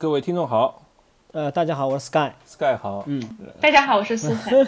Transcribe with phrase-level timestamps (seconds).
[0.00, 0.82] 各位听众好，
[1.32, 2.32] 呃，大家好，我是 Sky。
[2.46, 3.22] Sky 好，嗯，
[3.60, 4.66] 大家好，我是苏晨。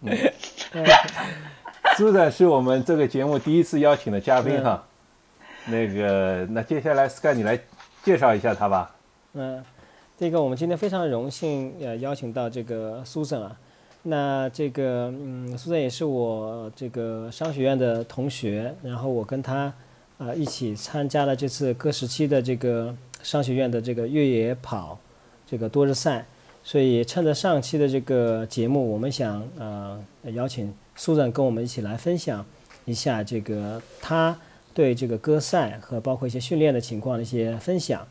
[1.98, 4.82] 苏仔是我们这个节目第一次邀请的嘉宾哈。
[5.66, 7.60] 那个，那接下来 Sky 你来
[8.02, 8.96] 介绍一下他吧。
[9.34, 9.62] 嗯、
[10.18, 13.54] 这个我们今天非常荣幸呃邀请到这个苏森啊。
[14.04, 19.74] 那这个嗯，苏森也是我这个商学院的同学，然后我跟他啊、
[20.28, 24.98] 呃一起参加了这次各时期的这个商学院的这个越野跑
[25.46, 26.26] 这个多日赛，
[26.62, 29.98] 所以趁着上期的这个节目，我们想呃
[30.34, 32.44] 邀请苏森跟我们一起来分享
[32.84, 34.38] 一下这个他
[34.72, 38.06] 对这个歌赛和包括一些训练的情况的一些分享。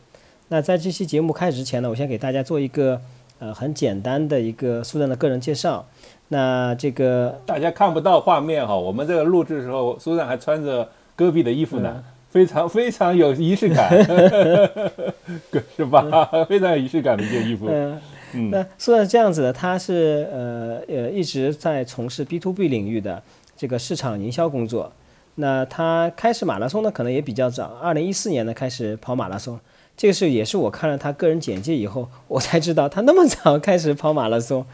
[0.50, 3.00] 那在这期节目开始之前呢，我先给大家做一个
[3.40, 5.86] 呃很简单的一个苏珊的个人介绍。
[6.30, 13.90] 那这个大家看不到画面哈，我们这个录制的时候，苏珊还穿着戈壁的衣服呢，非常非常有仪式感，
[15.76, 16.30] 是吧？
[16.48, 17.68] 非常有仪式感的一件衣服。
[17.70, 18.00] 嗯、
[18.34, 23.22] 嗯那苏然是这样子的，他是呃呃一直在从事 B to B 领域的
[23.58, 24.92] 这个市场营销工作。
[25.36, 29.60] 那他开始马拉松呢，可能也比较早，二零一四年呢开始跑马拉松。
[29.96, 34.66] 这个是也是我看了他个人简介以后，我才知道他那么早 开始跑马拉松，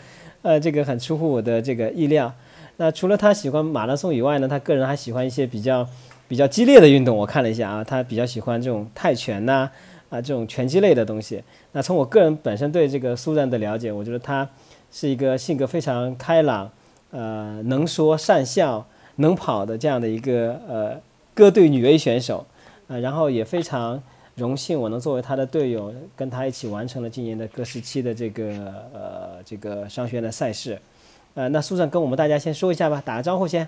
[0.41, 2.33] 呃，这个很出乎我的这个意料。
[2.77, 5.87] 那除了他喜欢马拉松以外呢，他个人还喜欢一些比较
[6.27, 7.15] 比较激烈的运动。
[7.15, 9.69] 我看了一下啊，他比较喜欢这种泰拳呐
[10.09, 11.43] 啊这种拳击类的东西。
[11.71, 14.47] 那从我个人本身对这个苏然的了解，我觉得他
[14.91, 16.69] 是一个性格非常开朗，
[17.11, 21.01] 呃，能说善笑、能跑的这样的一个呃
[21.33, 22.45] 歌队女 A 选手，
[22.87, 24.01] 呃，然后也非常。
[24.35, 28.43] 荣幸我能作为他的队友，跟他一起完成了今年的各时期的这个
[28.93, 30.77] 呃这个商学院的赛事，
[31.35, 33.65] 呃，那苏珊跟我们大家先说一下吧，打个招呼先。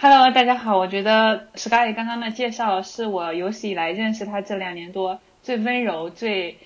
[0.00, 6.56] Hello，大家好，我觉得 Sky 刚刚的介绍是我有史以来认识他这两年多最温柔、最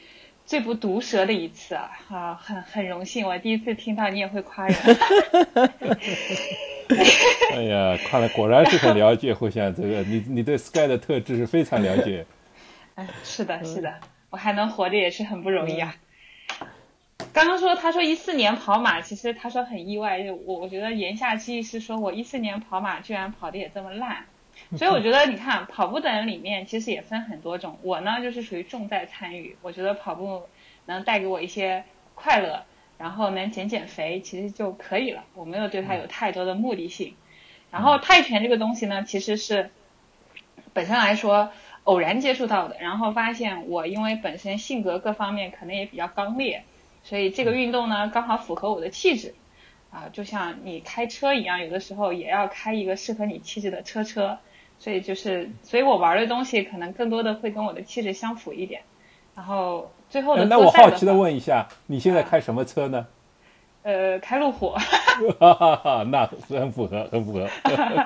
[0.44, 1.90] 最不毒舌的一次啊！
[2.10, 4.76] 啊，很很荣幸，我第一次听到你也会夸人。
[7.56, 12.26] 哎呀，看来果然是很了解互相这个，你你对 Sky 的特质是非常了解。
[12.96, 13.94] 嗯， 是的，是的，
[14.28, 15.96] 我还能活着也是很不容易啊。
[17.32, 24.26] 刚刚说，他说一四年跑马，其实他说很意外，我我觉得言下之意是说我一四年跑马居然跑的也这么烂，
[24.76, 30.42] 所以我觉得你看跑步的人里面其实也分很多种，我呢就是属于重在参与，我觉得跑步
[30.84, 31.84] 能带给我一些
[32.14, 32.64] 快乐，
[32.98, 37.14] 然后能减减肥，其实就可以了，我没有对它有太多的目的性。
[37.70, 39.70] 然后泰拳这个东西呢，其实是
[40.74, 41.50] 本身来说
[41.84, 46.64] 偶然接触到的，然后发现我因为本身性格各方面可能也比较刚烈，
[47.02, 49.34] 所以这个运动呢刚好符合我的气质，
[49.90, 54.38] 啊，就像你开车一样，有的时候也要开一个适合你气质的车车，
[54.78, 58.82] 所以就是，所以我玩的东西可能更多的会跟我的气质相符一点。
[59.34, 63.06] 然后最后的哎那我好奇的，问一下，你现在开什么车呢？
[63.82, 64.70] 呃，开路虎，
[65.40, 67.48] 哈哈哈，那很符合，很符合。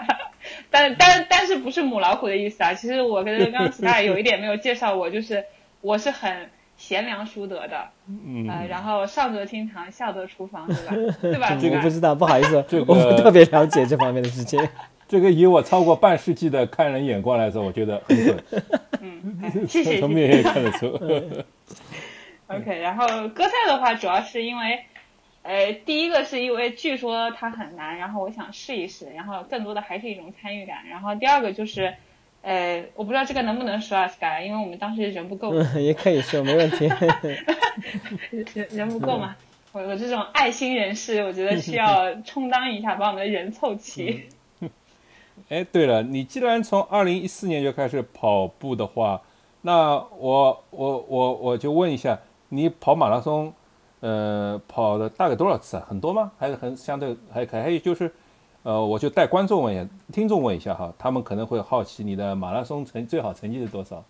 [0.70, 2.72] 但但但是不是母老虎的意思啊？
[2.72, 5.44] 其实我跟刚刚 Sky 有一点没有介绍我，就是
[5.80, 11.16] 我是很贤良淑德的，嗯，呃，然后上得厅堂，下得厨房，对吧？
[11.22, 11.56] 对吧？
[11.60, 14.60] 这个不知道，不好意思，这个我不特别了解这方面的事情。
[15.08, 18.44] 这个以我超过半世纪的看人眼光来说，我觉得很准，
[19.00, 20.86] 嗯，哎谢谢从谢面也看得出。
[22.48, 24.84] OK，然后歌赛的话，主要是因为，
[25.42, 30.86] 呃，第一个是因为据说它很难，然后我想试一试，然后更多的还是一种参与感。
[30.88, 31.94] 然后第二个就是，
[32.46, 36.86] 呃，我不知道这个能不能说啊，Sky，因为我们当时人不够，嗯，也可以说，没问题。
[38.54, 39.34] 人人不够嘛。
[39.72, 44.28] 我我这种爱心人士，我觉得需要 充当一下，把我们的人凑齐。
[45.48, 49.20] 哎，对了，你既然从二零一四年就开始跑步的话，
[49.62, 52.16] 那我我我我就问一下，
[52.50, 53.52] 你跑马拉松，
[53.98, 55.84] 呃，跑了大概多少次啊？
[55.88, 56.30] 很多吗？
[56.38, 57.62] 还是很相对还可以？
[57.62, 58.14] 还有就是，
[58.66, 64.04] 呃，我就带观众问一下，听众问一下哈，他们可能会好奇你的马拉松成最好成绩是多少？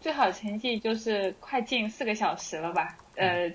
[0.00, 2.96] 最好成绩就是快进四个小时了吧？
[3.16, 3.52] 呃，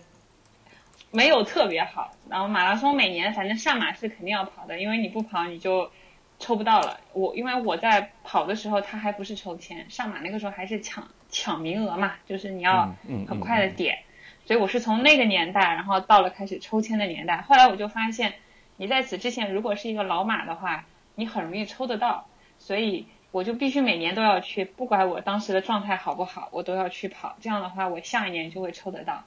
[1.09, 2.11] 没有特别好。
[2.29, 5.89] 然后马拉松每年反正上马是肯定要跑的，因为你不跑你就
[6.37, 6.99] 抽不到了。
[7.13, 12.93] 我因为我在跑的时候，他还不是抽签，上马那个时候还是抢抢名额嘛，就是你要
[13.27, 13.97] 很快的点。
[14.45, 17.41] 所以我是从那个年代，然后到了开始抽签的年代。
[17.41, 18.35] 后来我就发现，
[18.79, 20.85] 你在此之前如果是一个老马的话，
[21.15, 22.27] 你很容易抽得到，
[22.59, 27.35] 所以我就必须每年都要去，不管我当时的状态好不好，我都要去跑。
[27.41, 29.25] 这样的话，我下一年就会抽得到。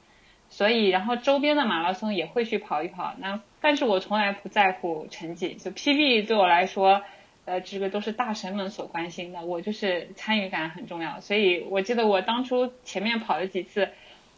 [0.49, 3.13] 所以，然后周边的马拉松也会去跑一跑。
[3.19, 7.03] 那但是我从来不在乎成绩，就 PB 对我来说，
[7.45, 11.21] 呃，这个都是大神们所关心的，我就是参与感很重要。
[11.21, 13.91] 所以我记得我当初前面跑了几次，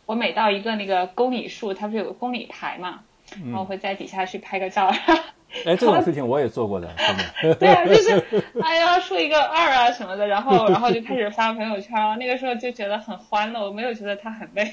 [0.06, 3.04] 我每到一个那个公里数，它不是有个公里牌嘛，
[3.44, 4.92] 然后我会在底下去拍个照。
[5.64, 7.54] 哎，这种事情我也做过的，真的。
[7.60, 14.72] 对啊，就是哎呀，说一个二啊什么的，然后 然后就开始发朋友圈，那个时候就觉得很欢乐，我没有觉得他很累。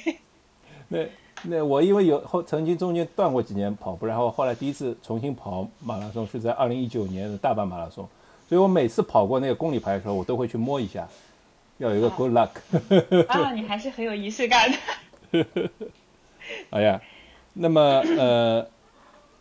[0.89, 0.99] 那
[1.43, 8.07] 那我因为有后曾经中间断过几年跑步，然后后来第一次重新跑马拉松是在二零一九年的大阪马拉松，
[8.49, 11.07] 所以我每次跑过那个公里牌的时候，我都会去摸一下，
[11.77, 12.49] 要有一个 good luck。
[13.27, 15.45] 啊，你还是很有仪式感的。
[16.71, 16.99] 哎呀，
[17.53, 17.81] 那么
[18.17, 18.67] 呃。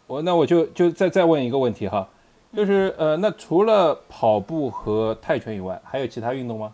[0.07, 2.09] 我那我就就再再问一个问题哈，
[2.53, 6.73] 就是呃，那除了跑步和泰拳以外，还有其他运动吗？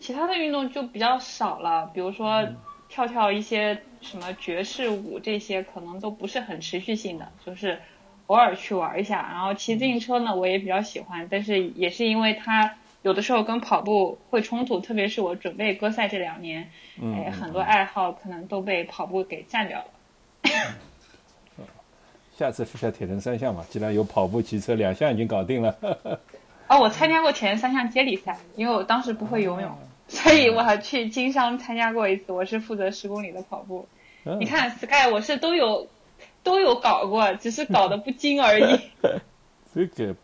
[0.00, 2.44] 其他的运动就比较少了，比如说
[2.88, 7.78] 跳跳一些什么爵士舞这些，可能都不是很持续性的，就是
[8.26, 9.24] 偶尔去玩一下。
[9.30, 16.68] 然后骑自行车呢，我也比较喜欢，但是也是因为它有的时候跟跑步会冲突，特别是我准备歌赛这两年，
[17.00, 19.86] 哎，很多爱好可能都被跑步给占掉了。
[22.36, 25.76] 下次试下铁人三项嘛，既然有跑步、骑车两项已经搞定了。
[26.68, 29.76] 哦，我参加过铁人三项接力赛，因为我当时不会游泳，
[30.06, 32.30] 所以我还去经商参加过一次。
[32.30, 33.88] 我是负责十公里的跑步。
[34.38, 35.88] 你看，Sky，我是都有
[36.42, 38.80] 都有搞过，只是搞得不精而已。
[39.74, 40.16] 这个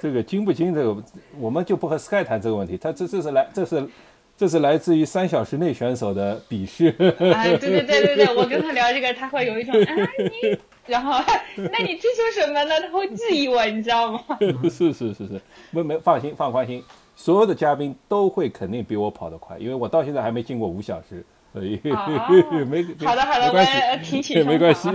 [0.00, 1.02] 这个精不精，这个
[1.38, 2.76] 我们就不和 Sky 谈这个问题。
[2.76, 3.88] 他这这是来这是
[4.38, 6.94] 这是来自于三小时内选手的鄙视。
[7.34, 10.56] 哎，对对对对对，我跟他聊这个，他会有一种啊你。
[10.86, 11.20] 然后，
[11.72, 12.70] 那你追求什么呢？
[12.80, 14.20] 他会质疑我，你知道吗？
[14.70, 15.40] 是是是是，
[15.72, 16.80] 没没放心放宽心，
[17.16, 24.88] 所有的嘉宾都会肯定比我跑得快，因为我到现在还没进过五小时，所以没好的好的，没关系，提起没关系。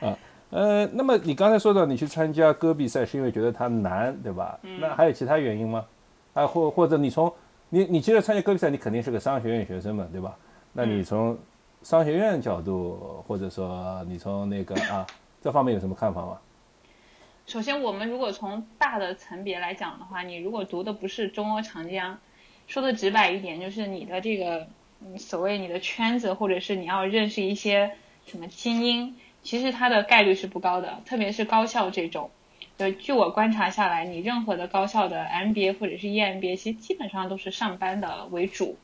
[0.00, 0.16] 啊
[0.50, 4.58] 呃，那么你刚才说到你去参加戈壁赛是因为觉得它难，对吧？
[4.80, 5.84] 那还有其他原因吗？
[6.34, 7.32] 啊，或或者你从
[7.72, 10.36] 你你接着参加歌比赛，你肯定是个商学院学生嘛，对吧？
[10.72, 11.38] 那你从
[11.82, 15.06] 商学院角度，或者说你从那个啊
[15.40, 16.38] 这方面有什么看法吗？
[17.46, 22.18] 首先，我们如果从大的层别来讲的话，你如果读的不是中欧长江，
[22.66, 24.66] 说的直白一点，就是你的这个
[25.16, 27.92] 所谓你的圈子，或者是你要认识一些
[28.26, 32.30] 什么精英，其实它的概率是不高的，特别是高校这种。
[32.80, 38.78] 就据我观察下来，你任何的高校的 MBA 或者是 EMBA，其实基本上都是上班的为主。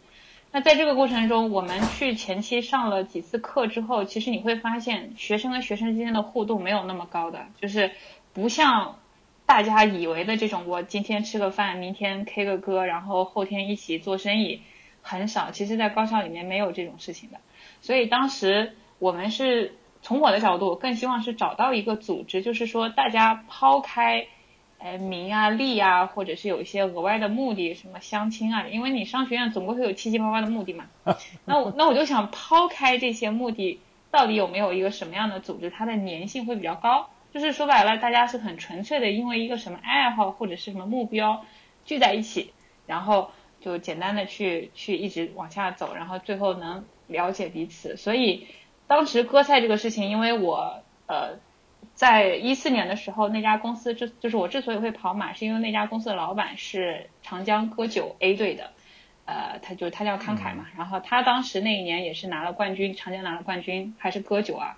[0.52, 7.90] 那在这个过程中，我们去前期上了几次课之后，其实你会发现，学生跟学生之间的互动没有那么高的，就是
[8.34, 8.98] 不像
[9.46, 14.60] 大家以为的这种，我今天吃个饭，明天 K 个歌，然后后天一起做生意，
[15.00, 15.52] 很少。
[15.52, 17.40] 其实，在高校里面没有这种事情的。
[17.80, 19.74] 所以当时我们是
[20.06, 24.28] 从我的角度，更希望是找到一个组织，就是说大家抛开。
[24.78, 30.84] 哎，名啊利啊，或者是有一些额外的目的，什么相亲啊，因为你商学院总归会有七七八八的目的嘛。
[31.46, 33.80] 那我那我就想抛开这些目的，
[34.10, 37.08] 到底有没有一个什么样的组织，它的粘性会比较高？
[37.32, 41.46] 就是说白了，大家是很纯粹的，因为一个什么爱好或者是什么目标
[41.86, 42.52] 聚在一起，
[42.86, 43.30] 然后
[43.62, 47.96] 就简单的去去一直往下走，然后最后能了解彼此。
[47.96, 48.46] 所以
[48.86, 51.38] 当时割菜这个事情，因为我呃。
[51.94, 58.72] 在一四年的时候，那家公司之就是我之所以会跑马，是因为那家公司的老板是长江割九 A 队的，
[59.24, 64.76] 呃，他就他叫康凯嘛，然后他当时那一年也是拿了冠军，长江拿了冠军，还是割九啊，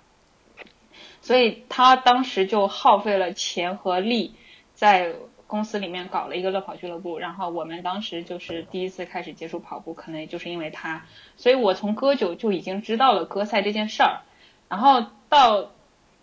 [1.19, 4.33] 所以他当时就耗费了钱和力，
[4.73, 5.13] 在
[5.49, 14.21] 公司里面搞了一个乐跑俱乐部，然后我们当时就是第一次开始接触跑步，可能也就是因为他，所以我从割韭就已经知道了割赛这件事儿，
[14.69, 15.71] 然后到。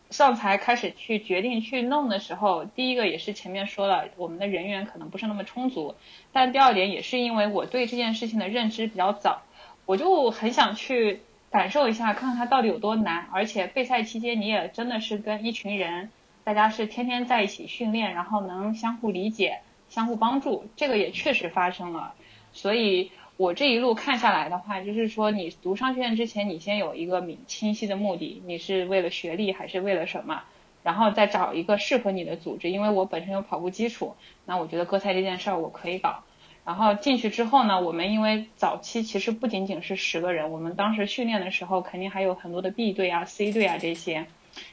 [0.09, 5.97] 上台开始去决定去弄的时候，第一个也是前面说了，我们的人员可能不是那么充足，
[6.33, 9.42] 但第二点也是因为我对这件事情的认知比较早，
[9.85, 13.26] 我就很想去感受一下，看看它到底有多难。
[13.33, 16.11] 而且备赛期间你也真的是跟一群人，
[16.46, 22.14] 大家是天天在一起训练，然后能相互理解、相互帮助，这个也确实发生了，
[22.52, 23.10] 所以。
[23.38, 30.42] 我这一路看下来的话，就是说你读商学院之前，你先有一个明清晰的目的，你是为了学历还是为了什么，
[30.82, 32.70] 然后再找一个适合你的组织。
[32.70, 34.14] 因为我本身有跑步基础，
[34.46, 36.22] 那我觉得割菜这件事儿我可以搞。
[36.64, 44.24] 然后进去之后呢，我们因为早期其实不仅仅是十个人，我们当时训练的时候肯定还有很多的 B 队啊、C 队啊这些，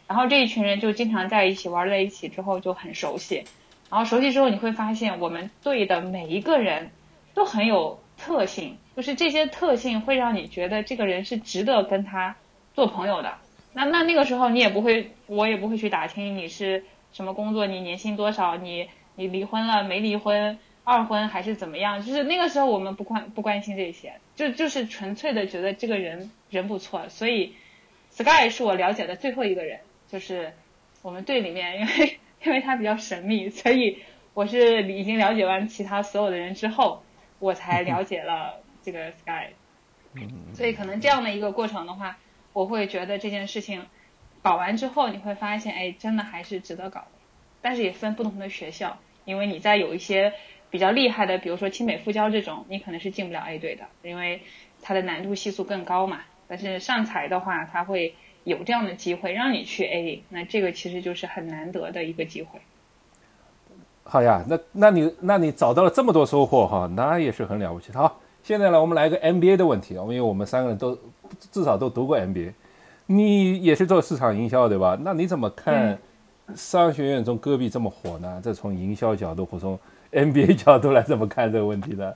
[0.07, 3.43] 然后这一群人就经常在一起玩在一起之后就很熟悉，
[3.89, 6.91] 然后熟悉之后你会发现我们队的每一个人
[7.33, 7.99] 都很有。
[8.15, 12.35] 特性就是这些特性会让你觉得这个人是值得跟他
[12.75, 13.33] 做朋友的。
[13.73, 22.01] 那那那个时候你也不会，我也不会去打听你是什么工作，你年薪多少，你你离婚了没离婚，二婚还是怎么样？
[22.05, 27.55] 就是那个时候我们不关不关心这些，就就是纯粹的觉得这个人人不错，所以
[28.15, 30.53] Sky 是我了解的最后一个人，就是
[31.01, 34.03] 我们队里面，因为因为他比较神秘，所以
[34.36, 37.03] 我是已经了解完其他所有的人之后，
[37.39, 39.53] 我才了解了这个 Sky。
[40.53, 42.20] 所以可能这样的一个过程的话，
[42.53, 43.88] 我会觉得这件事情
[44.43, 47.08] 搞完之后，你会发现，哎，真的还是值得搞的。
[47.63, 50.34] 但是也分不同的学校，因为你在有一些
[50.70, 54.43] 比较厉害的，比如说清北复交这种，你可能是进不了 A 队的，因为
[54.84, 56.22] 它的难度系数更高嘛。
[56.53, 62.60] 但是上财的话，它会有这样的机会让你去 A，那这个其实就是很难得的一个机会。
[64.03, 67.91] 好呀，那那你那你找到了这么多收获哈，那也是很了不起。
[67.93, 70.95] 好，现在呢，我们来个 MBA 的问题，因为我们三个人都
[71.51, 72.53] 至少都读过 MBA，
[73.07, 74.95] 你也是做市场营销对吧？
[75.01, 75.98] 那你怎么看
[76.53, 78.39] 商学院中戈壁这么火呢？
[78.43, 79.79] 这从营销角度或从
[80.12, 82.15] MBA 角度来怎么看这个问题的？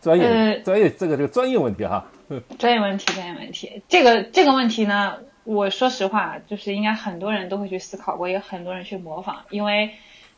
[0.00, 2.06] 专业呃专业这个这个专业问题哈，
[2.58, 9.94] 专业问题，专业问题，这个这个问题呢，我说实话，就是应该很多人都会去思考过，也很多人去模仿，因为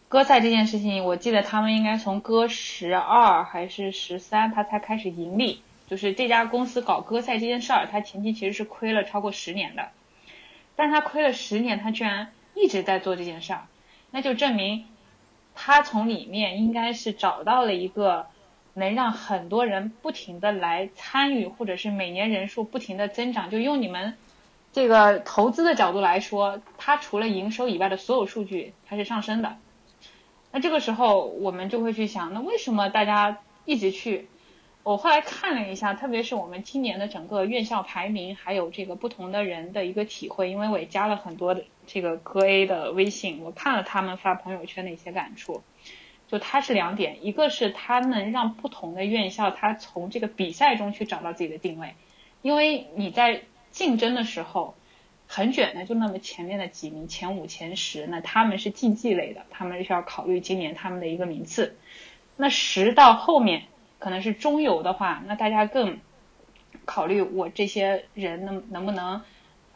[0.09, 5.63] 歌赛这件事情，我记得他们应该从歌十二还是十三，他才开始盈利。
[5.89, 9.89] 就是这家公司搞歌赛这件事儿，他前期其实是亏了超过十年的，
[10.77, 13.63] 但是他亏了十年，他居然一直在做这件事儿，
[14.13, 14.87] 那就证明
[15.57, 18.29] 他从里面应该是找到了一个
[18.81, 23.49] 能让很多人不停的来参与，或者是每年人数不停的增长。
[23.51, 24.15] 就用你们
[24.73, 29.57] 这个投资的角度来说，它除了营收以外的所有数据它是上升的。
[30.51, 34.27] 那这个时候我们就会去想，那为什么大家一直去？
[34.83, 45.63] 我后来看了一下，特别是我们今年的整个院校排名，还有这个不同的人的一个体会，因为我也加了很多的这个歌 A 的微信，我看了他们发朋友圈的一些感触。
[46.31, 51.95] 就它是两点，一个是它能让不同的院校，它从这个比赛中去找到自己的定位，
[52.41, 54.77] 因为你在竞争的时候
[55.27, 61.77] 很卷的，就那么前面的几名，前五、前十，那他们是竞技类的，他们是要考虑今年他们的一个名次。
[62.37, 63.65] 那十到后面
[63.99, 65.99] 可能是中游的话，那大家更
[66.85, 69.23] 考虑我这些人能能不能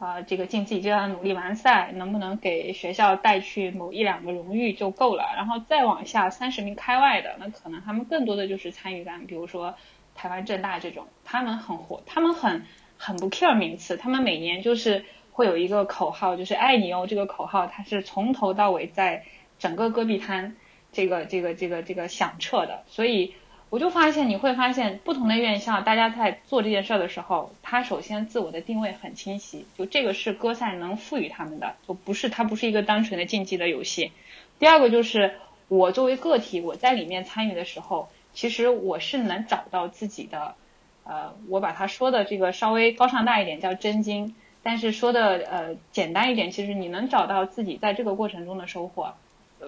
[0.04, 5.32] 啊、这个竞技就要努力完赛，能不能给学校带去某一两个荣誉就够了。
[5.34, 9.75] 然后再往下三十名开外的，那可能他们更多的就是参与感，比如说
[10.14, 12.64] 台湾正大这种，他们很火，他们很
[12.99, 19.25] 很不 care 名次，他们每年就是会有一个口号，就是爱你哦这个口号，它是从头到尾在
[19.58, 20.56] 整个戈壁滩
[20.92, 23.34] 这个这个这个这个响彻的，所以。
[23.75, 34.12] 我就发现，你会发现不同的院校，大家在做这件事儿的时候，他首先自我的定位很清晰，就这个是歌赛能赋予他们的，就不是它不是一个单纯的竞技的游戏。
[34.61, 35.35] 第二个就是
[35.66, 40.54] 我作为个体，我在里面参与的时候，其实我是能找到自己的，
[41.02, 49.14] 呃，我把它说的这个稍微高尚大一点叫真经，但是说的呃简单一点，其实你能找到自己在这个过程中的收获。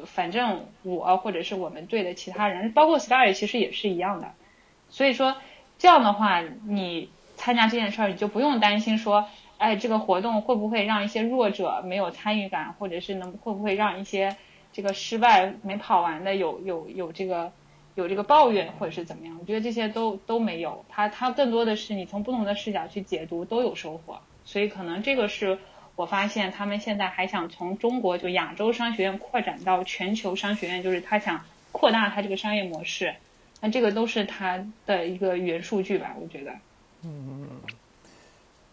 [0.04, 4.32] 反正我或者是我们队的其他人，包括 Sky 其实也是一样的。
[4.90, 5.36] 所以说
[5.78, 9.26] 这样的话，你参加这件事儿，你就不用担心说，
[9.58, 14.36] 哎，这个活动会不会让一些弱者没有参与感，或者是能会不会让一些
[14.72, 17.52] 这个失败没跑完的有有有这个
[17.94, 19.36] 有这个抱怨或者是怎么样？
[19.40, 24.18] 我觉得这些都都没有，它它更多的是你从不同的视角去解读都有收获。
[24.44, 25.58] 所以可能这个是。
[25.96, 31.40] 我发现他们现在还想从中国就亚洲商学院扩展到全球商学院，就是他想
[31.72, 33.14] 扩大他这个商业模式。
[33.62, 36.52] 那这个都是他的一个原数据吧，我觉得。
[37.02, 37.48] 嗯，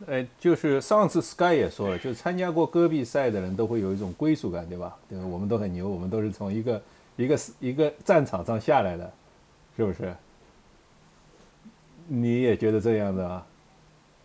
[0.06, 4.94] 呃，就是上次 Sky 也说了，就参加过戈壁赛的人都会有一种归属感，对吧？
[5.08, 5.18] 对？
[5.20, 6.84] 我们都很牛，我们都是从一个
[7.15, 9.13] 一个一个战场上下来的，
[9.77, 10.13] 是不是？
[12.08, 13.46] 你也觉得这样的啊？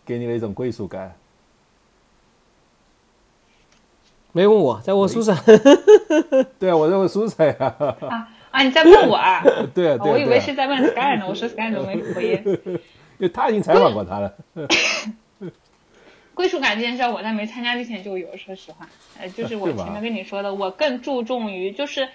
[0.05, 1.15] 给你了一种归属感。
[4.31, 5.35] 没问我，在问苏珊。
[6.59, 7.75] 对啊，我在问苏珊呀。
[8.09, 8.63] 啊啊！
[8.63, 9.41] 你在问我啊？
[9.73, 10.13] 对啊，对啊。
[10.13, 11.25] 我以为是在问 Sky 呢。
[11.27, 12.43] 我说 Sky 怎么没回应？
[13.17, 14.33] 因为他已经采访过他了。
[16.33, 18.37] 归属感这件事，我在没参加之前就有。
[18.37, 18.87] 说实话，
[19.19, 22.07] 呃，就是我前面跟你说的，我更注重于，就是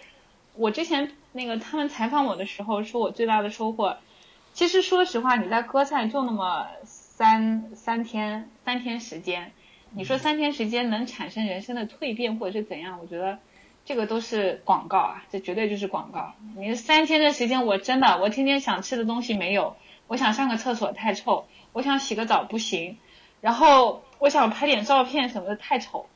[0.55, 3.97] 我之前那个他们采访我的时候，说我最大的收获，
[4.55, 9.53] 其实说实话，你在歌赛就那么三三天，三天时间。
[9.97, 12.99] 你说三天时间能产生人生的蜕变或者是怎样？
[13.01, 13.39] 我觉得
[13.85, 16.33] 这个都是广告啊，这绝对就是广告。
[16.57, 19.77] 你三天的时间，我真的，我天天想吃的东西没有，
[20.09, 22.99] 我想上个厕所太臭，我想洗个澡不行，
[23.41, 26.07] 然后我想拍点照片什么的太丑。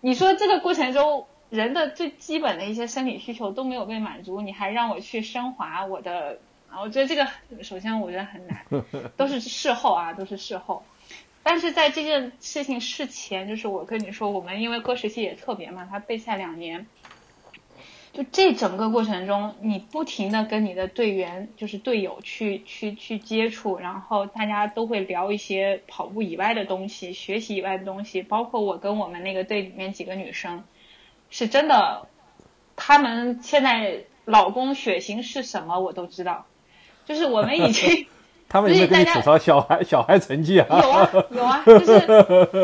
[0.00, 6.38] 你说这个过程中人的最基本的一些生理需求都没有被满足，你还让我去升华我的，
[6.78, 7.26] 我觉得这个
[7.64, 8.64] 首先我觉得很难，
[9.16, 10.84] 都是事后啊，都是事后。
[11.46, 16.86] 但是在这件事情事前，就是我跟你说，我们因为歌时期也特别嘛，他备赛两年，
[18.14, 30.64] 就这整个过程中，你不停的跟你的队员，就是队友去去去接触，然后大家都会聊一些跑步以外的东西，学习以外的东西，包括我跟我们那个队里面几个女生，
[31.28, 32.08] 是真的，
[32.74, 36.46] 她们现在老公血型是什么我都知道，
[37.04, 38.06] 就是我们已经。
[38.48, 40.66] 他们有没有跟你吐槽小孩小孩成绩啊？
[40.70, 42.00] 有啊有啊，就是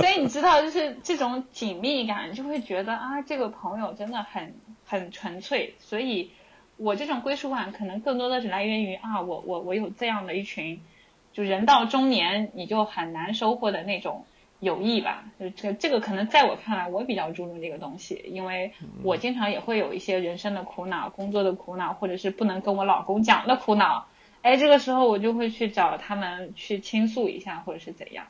[0.00, 4.54] 所以你知道，就是这种紧密感，就会觉得啊，这个朋友真的很
[4.86, 5.74] 很纯粹。
[5.80, 6.30] 所以，
[6.76, 10.80] 我这种归属感可能更多的是来源于啊，我我我有这样的一群，
[11.32, 14.26] 就人到中年你就很难收获的那种
[14.60, 15.24] 友谊吧。
[15.40, 18.72] 就这这个可能在我看来，我比较注重这个东西，因为
[19.02, 24.06] 我经常也会有一些人生的苦恼、工作的苦恼，或者是不能跟我老公讲的苦恼。
[24.42, 28.26] 哎，这个时候我就会去找他们去倾诉一下，或者是怎样。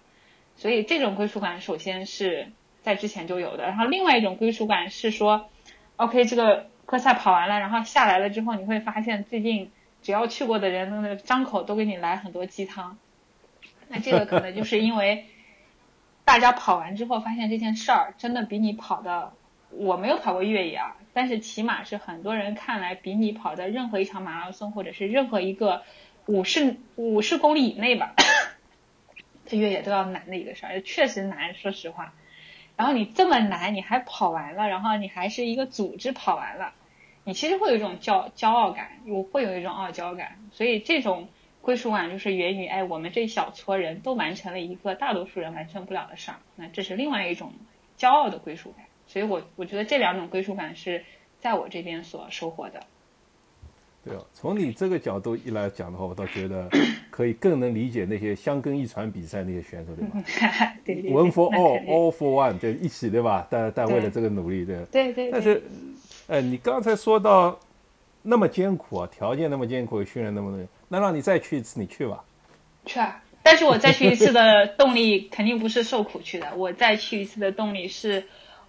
[0.57, 2.49] 所以这种归属感首先是
[2.83, 3.64] 在之前就有的。
[3.64, 5.49] 然后另外一种归属感是说
[5.97, 9.71] ，OK，这个科赛跑完了，然后下来了之后，你会发现最近
[10.02, 12.99] 只要去过的人，那个张口都给你来很多鸡汤。
[13.88, 15.26] 那这个可能就是因为
[16.25, 19.33] 大家跑完之后发现这件事儿真的比你跑的，
[19.71, 25.83] 我没有跑过越野啊，但是起码是很多人看来比你跑的任何一场马拉松或者是任何一个。
[26.26, 28.14] 五十五十公里以内吧，
[29.47, 32.14] 这越野都要难的一个事儿，确实难，说实话。
[32.76, 36.75] 然后你这么难，你还跑完了，然后你还是一个组织跑完了，
[37.25, 40.38] 你其实会有一种骄骄傲感，我会有一种傲娇感。
[40.52, 41.29] 所以这种
[41.62, 47.55] 归属感就是源于，哎，我们这一小撮人都完成了一个大多数人完成不了的事儿，那这是另外一种
[47.99, 48.87] 骄傲的归属感。
[49.11, 51.02] 所以我我觉得这两种归属感是
[51.40, 52.81] 在我这边所收获的。
[54.05, 56.71] 对哦，从你这个角度一来讲的话，我倒觉得
[57.11, 60.23] 可以更能理解那些相跟一传比赛那些选手，对吧？
[60.85, 61.11] 对 对。
[61.11, 63.47] One for all，all for one，就一起，对吧？
[63.50, 64.85] 但但为了这个努力，对。
[64.93, 65.30] 对对。
[65.32, 65.61] 但是，
[66.28, 67.58] 呃，你刚才说到
[68.23, 72.25] 那么艰苦啊，条件那么艰苦，训练那么多，那让你再去一次，你去吧。
[72.87, 73.23] 去啊！
[73.43, 78.25] 但是我再去一次的动力肯定不是受苦去的，我再去一次的动力是，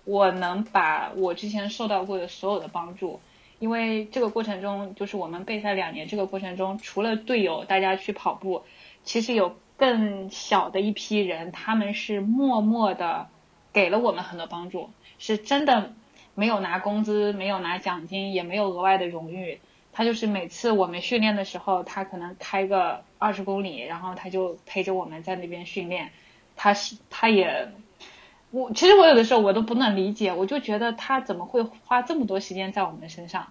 [0.06, 3.20] 我能把我之前受到过的所有的帮助。
[3.60, 8.64] 因为这个过程中，就是我们备赛两年，这个过程中，除了队友大家去跑步，
[9.04, 13.28] 其实有更小的一批人，他们是默默的
[13.72, 15.94] 给了我们很多帮助，是真的
[16.34, 19.60] 没有拿工资，没有拿奖金，也没有额外的荣誉。
[19.94, 26.10] 他就是每次我们训练的时候，他可能开个二十公里，然后他就陪着我们在那边训练。
[26.56, 27.72] 他是他也。
[28.52, 33.48] 我其实我有的时候我都不能理解，我就觉得他怎么会花这么多时间在我们身上，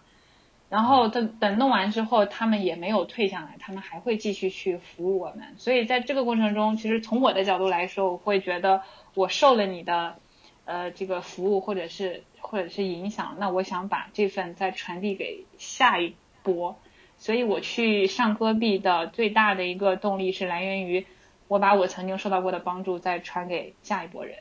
[0.68, 5.54] 然后等等弄完之后，他们也没有退下来，他们还会继续去服务我们。
[5.56, 8.82] 所以在这个过程中，其实从我的角度来说，我会觉得
[9.14, 10.16] 我受了你的
[10.66, 16.76] 呃这个服务或者是或者是影响，那我想把这份再传递给下一波。
[17.16, 21.06] 所以我去上戈壁的最大的一个动力是来源于
[21.48, 24.36] 我把我曾经受到过的帮助再传给下一波人。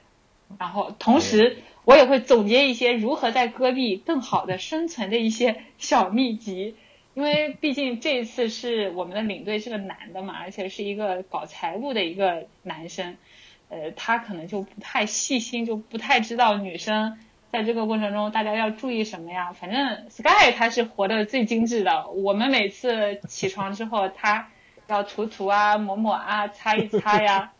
[0.57, 6.75] 然后，同时我也会总结一些如何在戈壁更好的生存的一些小秘籍，
[7.13, 13.17] 因为毕竟这一次是我们的领队是个男的嘛，而且是一个搞财务的一个男生，
[13.69, 17.17] 呃，他可能就不太细心，就不太知道女生
[17.51, 19.53] 在这个过程中大家要注意什么呀。
[19.53, 24.49] 反正 Sky 他是活得最精致的，我们每次起床之后，他
[24.87, 27.53] 要涂涂啊、抹抹啊、擦一擦呀。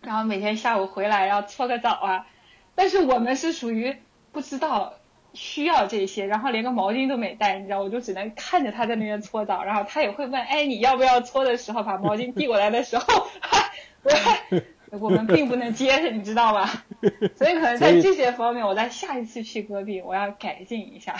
[0.00, 2.26] 然后每天下午回来要搓个澡啊，
[2.74, 3.96] 但是我们是属于
[4.32, 4.94] 不知道
[5.32, 13.26] 需要这些，然后连个毛巾都没带，你知道，我就只能看着他在那边搓澡，然后他也会问，哎，你要不要搓的时候把毛巾递过来的时候，
[14.90, 16.84] 我 我们并不能接受，你知道吧？
[17.36, 21.16] 所以可能在这些方面，我在下一次去戈壁我要改进一下。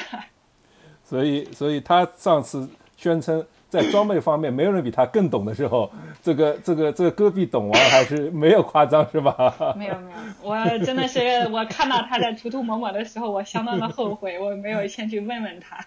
[1.03, 3.47] 所以，所以他上次宣称。
[3.69, 5.91] 在装备方面，没有人比他更懂的时候，
[6.23, 9.35] 这个这个这个戈壁懂王还是没有夸张，是吧？
[9.77, 11.21] 没有没有，我真的是
[11.53, 15.85] 我看到他在涂涂抹抹的时候，我相当的后悔，我没有先去问问他。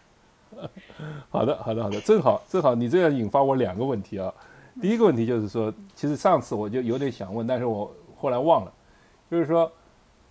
[1.29, 4.33] 好的好的好的，正好正好你这样引发我两个问题啊。
[4.81, 8.73] 第一个问题就是说，其实上次我就有点想问，但是我后来忘了，
[9.29, 9.71] 就是说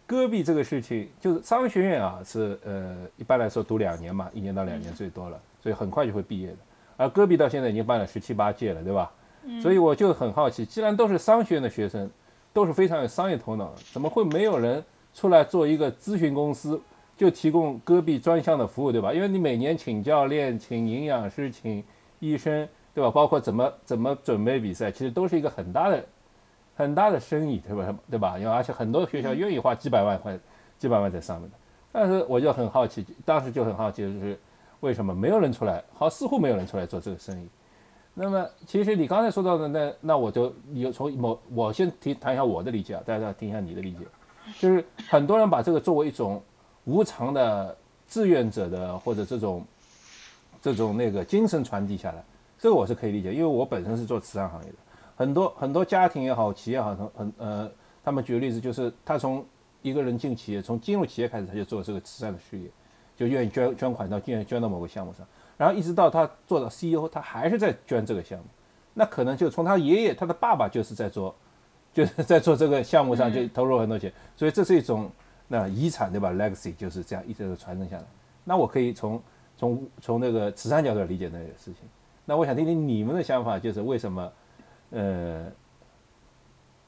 [0.06, 6.56] 戈壁这个事情，就是商学院啊，是呃一般来说读两年嘛，一年到两年最多了，所以很快就会毕业的。
[6.98, 9.10] 而戈壁到现在已经办了十七八届了，对吧？
[9.62, 12.10] 所以我就很好奇，既然都是商学院的学生，
[12.52, 14.84] 都是非常有商业头脑的，怎么会没有人
[15.14, 16.78] 出来做一个咨询公司，
[17.16, 19.10] 就提供戈壁专项的服务，对吧？
[19.14, 21.82] 因为你每年请教练、请营养师、请
[22.18, 23.10] 医生，对吧？
[23.10, 26.04] 包括怎么怎么准备比赛，其实都是一个很大的
[26.74, 27.96] 很大的生意，对吧？
[28.10, 28.38] 对吧？
[28.38, 30.38] 因为而且很多学校愿意花几百万块、
[30.78, 31.56] 几百万在上面的。
[31.90, 34.38] 但是我就很好奇，当时就很好奇，就是
[34.80, 35.82] 为什么没有人出来？
[35.94, 37.48] 好，似乎没有人出来做这个生意。
[38.14, 43.98] 那么，其实你刚才说到的那那我就有从某我先提谈一下我的理解啊，大家听一下你的理解，
[44.58, 46.42] 就是很多人把这个作为一种
[46.84, 47.76] 无偿的
[48.08, 49.64] 志愿者的或者这种
[50.60, 52.24] 这种那个精神传递下来，
[52.58, 54.76] 这个我是可以理解，因为我本身是做慈善行业的，
[55.14, 57.70] 很多很多家庭也好，企业也好，很很呃，
[58.02, 59.46] 他们举个例子，就是他从
[59.82, 62.68] 一个人进企业，从进入企业开始他就做这个慈善的事业，
[63.18, 65.26] 就愿意捐捐款到愿意捐到某个项目上。
[65.56, 68.44] 然后一直到他做到 CEO，他还是在捐这个项目，
[68.94, 71.34] 那可能就从他爷爷、他的爸爸就是在做，
[71.92, 75.10] 就是在做这个项目上就投入很多钱，所以这是一种
[75.48, 78.04] 那遗产对吧？Legacy 就是这样一直的传承下来。
[78.44, 79.20] 那我可以从
[79.56, 81.76] 从从那个慈善角度理解那个事情。
[82.24, 84.32] 那我想听听你们的想法，就是为什么，
[84.90, 85.46] 呃，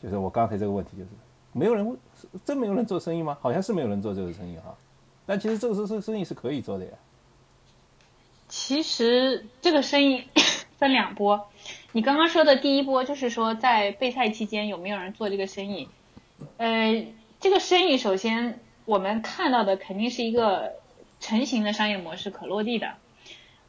[0.01, 1.09] 就是我刚才这个问题，就是
[1.53, 1.99] 没有人
[2.45, 3.37] 真没有人做生意吗？
[3.41, 4.77] 好像是没有人做这个生意哈，
[5.31, 6.91] 但其实这个是生意是可以做的呀。
[8.49, 10.25] 其实这个生意
[10.77, 11.49] 分两波，
[11.93, 15.89] 你刚刚说的第一波就是说在备赛期间有没有人做这个生意？
[16.57, 17.07] 呃，
[17.39, 20.73] 这个生意首先我们看到的肯定是一个
[21.21, 22.97] 成型的商业模式可落地的，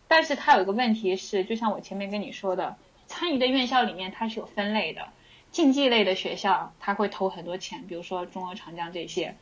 [0.08, 5.10] 但是它有一个问题是，就像我前面跟你说的，参与的院校里面它是有分类的，
[5.52, 9.36] 竞技类的学校他会投很多钱，比如说中俄长江这些，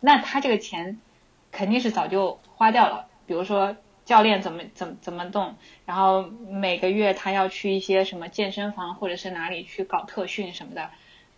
[0.00, 1.00] 那他这个钱
[1.52, 3.76] 肯定是早就花掉了，比如说。
[4.04, 5.54] 教练怎么怎么怎么动，
[5.86, 10.90] 然后每个月他要去一些什么健身房或者是哪里去搞特训什么的，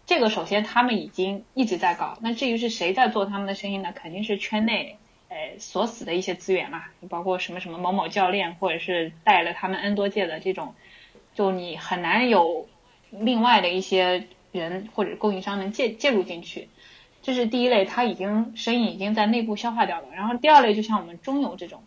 [0.07, 2.17] 这个首先他们已经一直在搞。
[2.23, 3.93] 那至于是谁在做他们的生意呢？
[3.95, 4.97] 肯定是圈内
[5.29, 10.75] 呃锁死的一些资源嘛，包括什么什么某某教练，或者是带了他们 N 多届的这种，
[11.35, 12.67] 就你很难有
[13.11, 16.71] 另外的一些人或者供应商能介介入进去。
[17.25, 20.09] 这是第一类，他已经生意已经在内部消化掉了。
[20.13, 21.83] 然后第二类就像我们中游这种。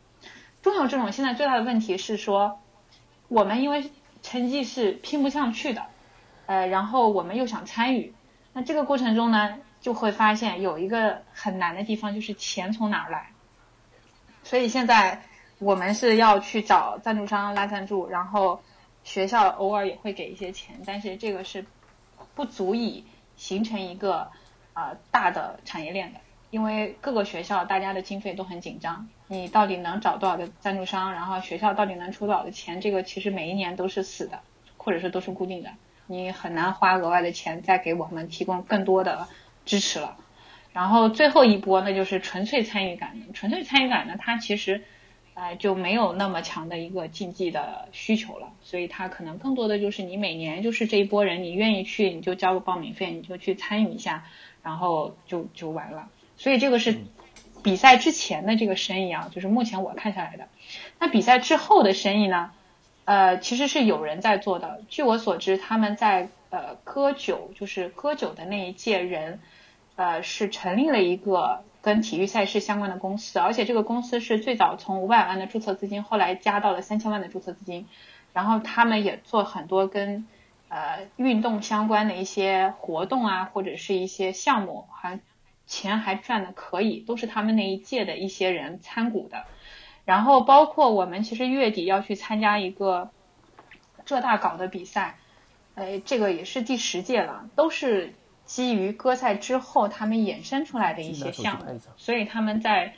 [0.64, 2.60] 中游这种现在最大的问题是说，
[3.28, 3.92] 我们因为
[4.24, 5.86] 成绩是拼不上去的，
[6.48, 8.14] 呃，然后我们又想参与，
[8.52, 13.30] 那这个过程中呢，就会发现有一个很难的地方，就是钱从哪儿来。
[14.44, 15.22] 所以现在
[15.60, 18.60] 我们是要去找赞助商拉赞助，然后
[19.04, 21.64] 学校偶尔也会给一些钱，但是这个是
[22.34, 23.06] 不足以
[23.38, 24.32] 形成一个
[24.78, 26.20] 啊大的产业链的，
[26.52, 29.10] 因为各个学校大家的经费都很紧张。
[29.28, 31.14] 你到底能找多少个赞助商？
[31.14, 32.80] 然后学校到底能出多少的钱？
[32.80, 34.42] 这个其实每一年都是死的，
[34.78, 35.72] 或者说都是固定的，
[36.06, 39.28] 你很难花额外的钱再给我们提供更多的
[39.66, 40.16] 支持了。
[40.74, 43.20] 然后最后一波，那就是纯粹参与感。
[43.34, 44.84] 纯粹参与感呢，它其实，
[45.34, 54.26] 呃，就没有那么强的一个竞技的需求了，所以它可能更多的就是你每年就是这一波人，你愿意去你就交个报名费，你就去参与一下，
[54.68, 56.10] 然后就就完了。
[56.36, 57.00] 所以这个是。
[57.64, 60.48] 比赛之前的这个生意啊，就是目前我看下来的。
[61.00, 62.52] 那比赛之后的生意呢？
[63.04, 64.84] 呃，其实是有人在做的。
[64.88, 69.42] 据我所知，他们在呃割酒，就是割酒的那一届人，
[69.96, 77.86] 呃，是成立了一个跟体育赛事相关的公司，而且这个公司是最早从五百万的注册资金，后来加到了三千万的注册资金。
[78.34, 80.26] 然后他们也做很多跟
[80.70, 85.20] 呃运动相关的一些活动啊，或者是一些项目，还。
[85.70, 89.44] 钱还赚的可以，都是他们那一届的一些人参股的，
[90.06, 93.12] 然后包括我们其实月底要去参加一个
[94.06, 95.18] 浙大搞的比赛，
[95.76, 98.14] 哎，这个也是第十届了，都是
[98.46, 102.94] 基于歌赛之后他们衍生出来的一些项目，所以他们在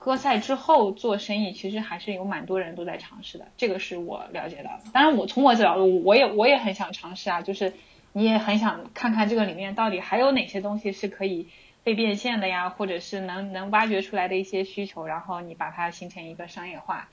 [0.00, 4.90] 割赛之后做生意，其实还是有蛮多人都在尝试的，这个是我了解到的。
[4.92, 7.72] 当然，我从我角度，我也我也很想尝试啊，就是
[8.12, 11.46] 你也很想看看这个里面到底还有哪些东西是可以。
[11.82, 17.08] 被变现的呀，或者是能能挖掘出来的一些需求，然后你把它形成一个商业化，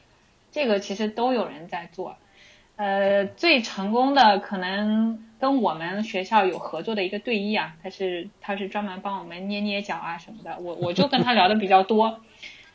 [0.51, 2.17] 这个其实都有人在做。
[2.75, 12.19] 呃，最成功的可能跟我们学校有合作的一个队医啊，他是他是专门帮我们捏捏脚啊什么的，我我就跟他聊的比较多。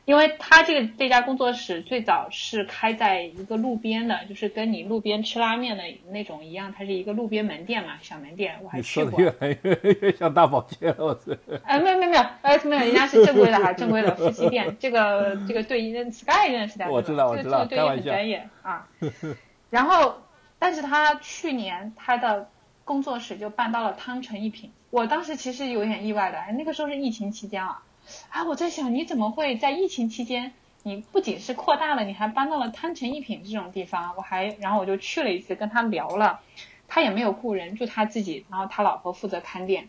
[0.04, 8.58] 因为他这个这家工作室最早是开在一个路边的，就是跟你路边吃拉面的那种一样，它是一个路边门店嘛，小门店。
[8.62, 9.20] 我还去过。
[9.20, 11.38] 越来越 越像大保健了，我是。
[11.64, 14.76] 哎，没有没有没有，哎没有，人家是正规的哈，正规的夫妻店。
[14.80, 18.88] 这个这个队医，Sky 认识的，我知道我知道，这个队医很专业啊。
[19.70, 20.20] 然后，
[20.58, 22.50] 但是他去年他的
[22.84, 27.82] 工作室就搬到了汤臣一品，我当时其实有点意外的，那个时候是疫情期间啊。
[28.30, 36.40] 啊，我在想你怎么会在疫情期间，你不仅是扩大了，你还搬到了汤臣一品这种地方，我还然后我就去了一次跟他聊了，
[36.88, 39.88] 他也没有雇人，就他自己，然后他老婆负责看店。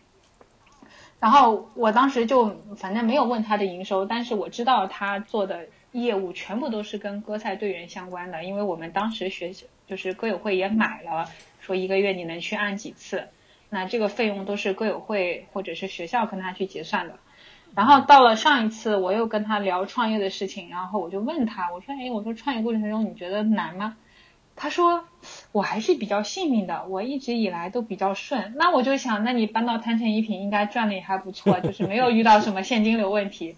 [1.20, 9.54] 然后我当时就反正没有问他的营收，但是我知道他做的业务全部都是跟歌赛队员相关的，因为我们当时学
[9.86, 13.28] 就是歌友会也买了，说一个月你能去按几次，
[13.70, 17.18] 那这个费用都是歌友会或者是学校跟他去结算的。
[17.74, 23.96] 然后到了上一次，我又跟他聊创业的事情，然后我就问他，我说，哎，我说创业过程中你觉得难吗？
[24.56, 25.04] 他说
[25.50, 28.54] 我还是比较幸运的，我一直以来都比较顺。
[28.56, 33.56] 那我就想，那你搬到汤臣一品应该赚的也还不错，就是没有遇到什么现金流问题。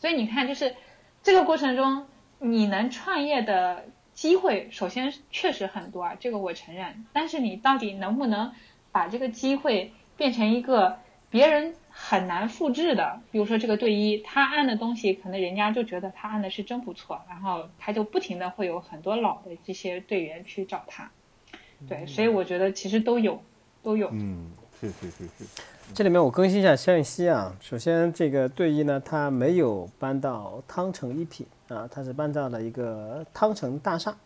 [0.00, 0.74] 所以你看，就是
[1.22, 2.06] 这个过程中
[2.40, 7.04] 你能创业的机会，首先确实很多啊，这个我承认。
[7.12, 8.50] 但是你到底能不能
[8.90, 10.98] 把这个机会变成一个
[11.32, 11.74] 别人？
[11.94, 21.10] 很难复制的，比如说这个队医，他按的东西可能人家就觉得他按的是真不错，然后他就不停的会有很多老的这些队员去找他，
[21.86, 23.38] 对，所以我觉得其实都有，
[23.82, 24.08] 都有。
[24.10, 25.44] 嗯，是是是是。
[25.92, 34.16] 这里面我更新一下消息啊，首先这个队医呢，他没有搬到汤城一品啊，他是搬到了一个汤城大厦。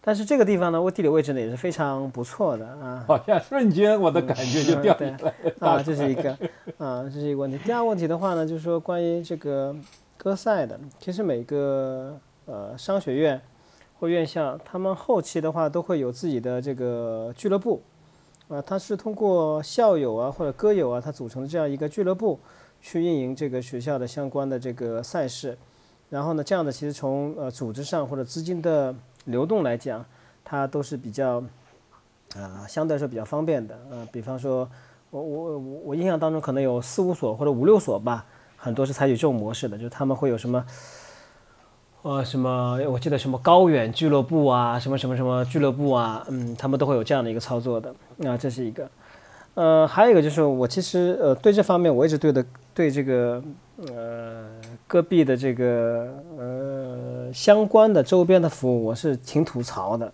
[0.00, 3.04] 但是这个地方呢，我地理位置呢也是非常不错的啊。
[3.06, 6.30] 好像瞬间我的感觉就掉下来啊，这是一个
[6.78, 7.58] 啊，这是一个问题。
[7.58, 9.74] 第二个问题的话呢，就是说关于这个
[10.16, 13.40] 歌赛的，其实每个呃商学院
[13.98, 17.82] 或院校，他们后期的话都会有自己的这个俱乐部
[18.48, 22.38] 啊，它是通过校友啊或者歌友啊，它组成的这样一个俱乐部
[22.80, 25.58] 去运营这个学校的相关的这个赛事。
[26.08, 28.94] 然后呢，这样的其实从呃组织上或者资金的
[29.28, 30.04] 流动来讲，
[30.44, 31.42] 它都是比较，
[32.34, 33.78] 啊，相对来说比较方便的。
[33.90, 34.68] 呃，比方说，
[35.10, 38.24] 我我我我印象当中可能有四五所或者五六所吧，
[38.56, 40.64] 很多是采取这种模式的，就是他们会有什么，
[42.02, 47.94] 呃，什么我记得什么高远俱乐部啊，什么什么什么俱乐部啊，嗯，他们都会有这样的一个操作的。
[48.26, 48.90] 啊，这是一个。
[49.54, 53.42] 呃，还有一个就是我其实呃对这方面我一直对的对这个
[53.88, 54.57] 呃。
[54.88, 60.10] 戈壁的这个呃相关的周边的服务，我是挺吐槽的。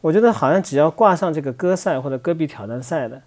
[0.00, 3.20] 我觉得好像只要挂上这个戈赛或者戈壁挑战赛的，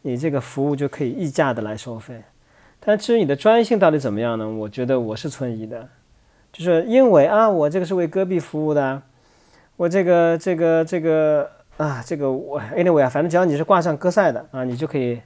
[0.00, 2.22] 你这个服务就可以溢价的来收费。
[2.80, 4.48] 但至于你的专业性到底怎么样呢？
[4.48, 5.86] 我觉得我是存疑的。
[6.52, 9.02] 就是因为啊，我这个是为戈壁服务的，
[9.76, 15.20] 我这个这个这个啊，这个我 anyway 啊，反正只要你是挂上歌赛的啊，你就可以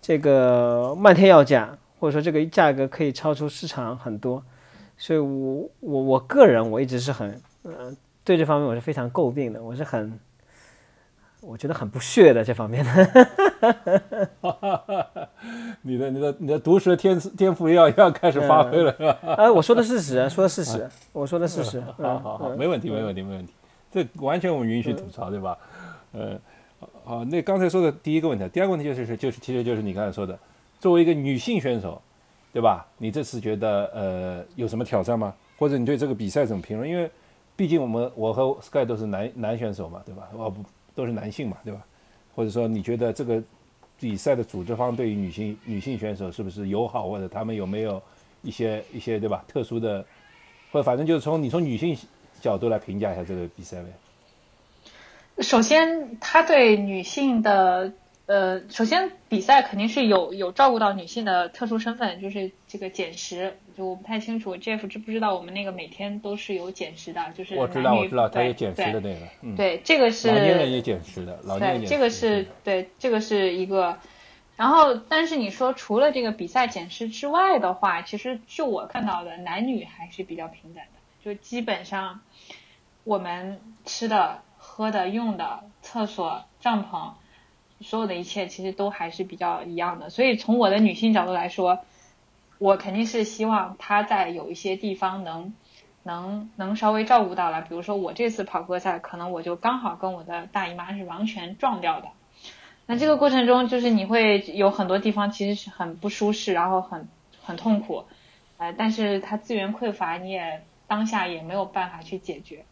[0.00, 1.76] 这个漫天要价。
[1.98, 4.42] 或者说这个价格可以超出市场很多，
[4.98, 7.92] 所以我我我个人我一直是很呃
[8.24, 10.18] 对这方面我是非常诟病的，我是很
[11.40, 12.92] 我觉得很不屑的这方面的。
[15.82, 19.18] 你的你的你的毒舌天天赋要要开始发挥了是 吧？
[19.38, 21.80] 哎，我说的事实，说的事实，我说的事实。
[21.98, 23.52] 好好好，没问题没问题没问题，
[23.92, 25.56] 这完全我们允许吐槽对吧？
[26.12, 26.38] 呃，
[27.04, 30.36] 好，那刚才说的第一个问题，第二个问题就是是就是其实就是你刚才说的。
[30.78, 32.00] 作为一个女性选手，
[32.52, 32.86] 对吧？
[32.98, 35.34] 你这次觉得呃有什么挑战吗？
[35.58, 36.88] 或者你对这个比赛怎么评论？
[36.88, 37.10] 因为
[37.56, 40.28] 毕竟我们我和 Sky 都是男男选手嘛，对吧？
[40.36, 40.62] 哦不，
[40.94, 41.84] 都是男性嘛，对吧？
[42.34, 43.42] 或者说你觉得这个
[43.98, 48.02] 比赛的组织方对于女性女性选手是不是友好，或者他们有没有
[48.42, 50.04] 一些一些对吧特殊的，
[50.70, 51.96] 或者反正就是从你从女性
[52.40, 55.42] 角度来评价一下这个比赛呗。
[55.42, 57.92] 首先，他对女性的。
[58.26, 73.96] 呃，首先比赛肯定是有有照顾到女性的特殊身份，就是这个减食，就我不太清楚 Jeff 知不知道我们那个每天都是有减食的，就是我知道我知道他有减食的那个，嗯，对，这个是老年人也减食的，老年人对，这个是对，这个是一个，
[74.56, 82.22] 然后但是你说除了这个比赛减食之外的话，其实就我看到的男女还是比较平等的，就基本上
[83.04, 87.12] 我们吃的、喝的、用的、厕所、帐篷。
[87.80, 91.80] 所有的一切其实都还是比较一样的，所以从我的女性角度来说，
[92.58, 95.52] 我肯定是希望她在有一些地方能
[96.02, 97.60] 能能稍微照顾到了。
[97.60, 102.08] 比如说我这次跑歌赛，可能我就刚好跟我的大姨妈是完全撞掉的。
[102.86, 107.08] 那这个过程中，就是你会有很多地方其实是很不舒适，然后很
[107.42, 108.04] 很痛苦，
[108.56, 112.64] 呃，但是它资源匮乏，你也当下也没有办法去解决，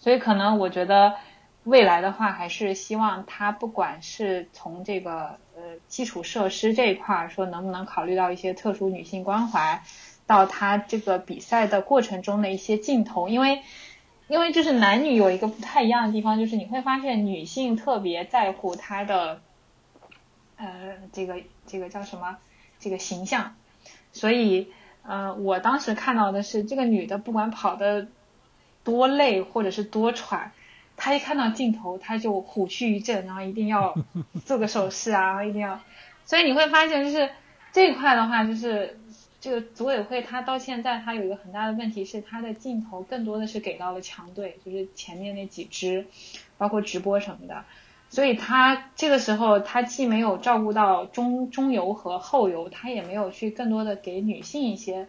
[0.00, 1.14] 所以可能我觉得。
[1.64, 9.82] 未来的话，还是希望他不管是从这个呃基础设施这一块说，能不能考虑到一些特殊女性关怀，
[10.26, 13.62] 到他这个比赛的过程中的一些镜头，因为
[14.28, 19.40] 因为就是男女有一个不太一样的地方，就是你会发现女性特别在乎她的
[20.56, 22.38] 呃这个这个叫什么？
[22.82, 23.56] 这个形象，
[24.10, 28.08] 所以呃，我当时看到的是这个女的不管跑的
[28.84, 30.52] 多累或者是多喘，
[31.02, 33.94] 她一看到镜头，他就虎躯一震，然后一定要
[34.44, 35.80] 做个手势啊，然后一定要，
[36.26, 37.30] 所以你会发现就是
[37.72, 39.00] 这一块的话，就是
[39.40, 46.06] 这个组委会他到现在他有一个很大的问题是他的镜头更多的是给到了强队，就是前面那几支，
[46.58, 47.64] 包括直播什么的。
[48.10, 55.08] 所以他这个时候，他既没有照顾到中中游和后游，他也没有去更多的给女性一些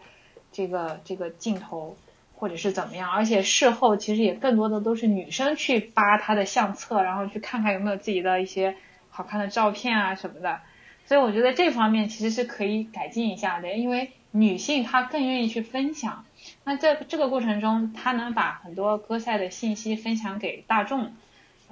[0.52, 1.96] 这个这个镜头，
[2.42, 3.08] 或者是怎么样。
[3.08, 8.74] 而且事后其实也更多的都是女生去扒他的相册，然后去看看有没有自己的一些
[9.10, 10.58] 好看的照片啊什么的。
[11.06, 16.24] 所以我觉得这方面其实是可以改进一下的，因为女性她更愿意去分享。
[16.64, 21.12] 那在这个过程中，她能把很多歌赛的信息分享给大众。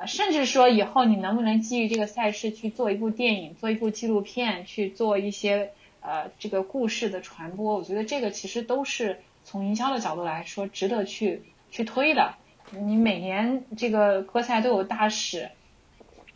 [0.07, 7.77] 甚至说以后你能不能基于这个赛事去做一部电影、做一部纪录片、去做一些呃这个故事的传播？
[7.77, 12.35] 我觉得这个其实都是从营销的角度来说值得去去推的。
[12.71, 15.51] 你每年这个歌赛都有大使，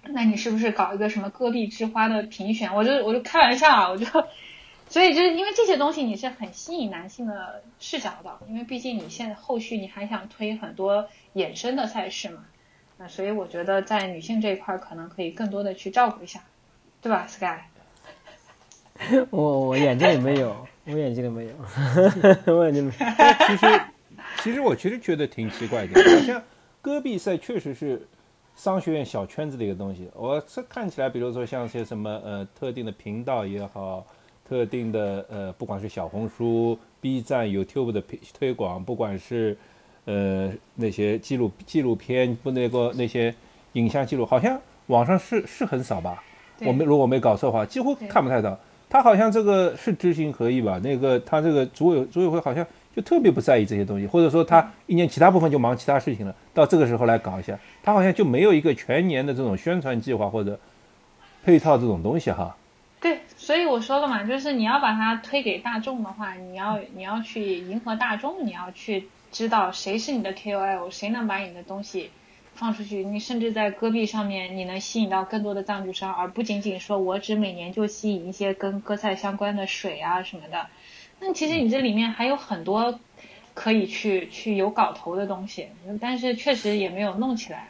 [0.02, 2.74] 那你是不是搞一个什么戈壁之花的评选？
[2.74, 4.04] 我就我就开玩笑啊，我就
[4.88, 12.44] 所以就是因为这些东西你是很吸引男性的视角的，因为毕竟你现在后续你还想推很多衍生的赛事嘛。
[12.96, 16.44] 那所以我觉得在女性这一块可能可以更多的去照顾一下，
[17.00, 17.60] 对吧，Sky？
[19.30, 22.92] 我我眼睛里没有，我眼睛里没有，我眼睛里。
[23.46, 23.80] 其实
[24.42, 26.42] 其实我其实觉得挺奇怪的，好像
[26.82, 28.06] 戈壁赛确实是
[28.54, 30.08] 商学院小圈子的一个东西。
[30.14, 34.06] 我这看起来，比如说像些什么呃特定的频道也好，
[34.48, 39.56] 特定的呃不管是小红书、B 站、YouTube 的推推广，不管是。
[40.06, 43.34] 呃，那些纪录纪录片不那个那些
[43.72, 46.22] 影像记录，好像网上是是很少吧？
[46.60, 48.50] 我没如果没搞错的话，几乎看不太到。
[48.88, 50.80] 他好像这个是知行合一吧？
[50.82, 60.58] 那个他这个组委组委会好像就特别不在意这些东西，或者说他一年其他部分就忙其他事情了，到这个时候来搞一下，他好像就没有一个全年的这种宣传计划或者
[61.44, 62.56] 配套这种东西哈。
[63.00, 69.08] 对，所以我说了嘛，就是你要把它推给大众的话，你要你要去迎合大众，你要去。
[69.32, 72.12] 知道谁是你的 KOL，谁能把你的东西
[72.54, 73.04] 放出去？
[73.04, 80.66] 你甚至在戈壁上面，你能吸引到更多的赞助商，而不仅仅说我只每年就吸引一些跟割菜相关的水啊什么的。
[81.20, 82.98] 那其实你这里面还有很多
[83.54, 85.68] 可以去去有搞头的东西，
[86.00, 87.68] 但是确实也没有弄起来。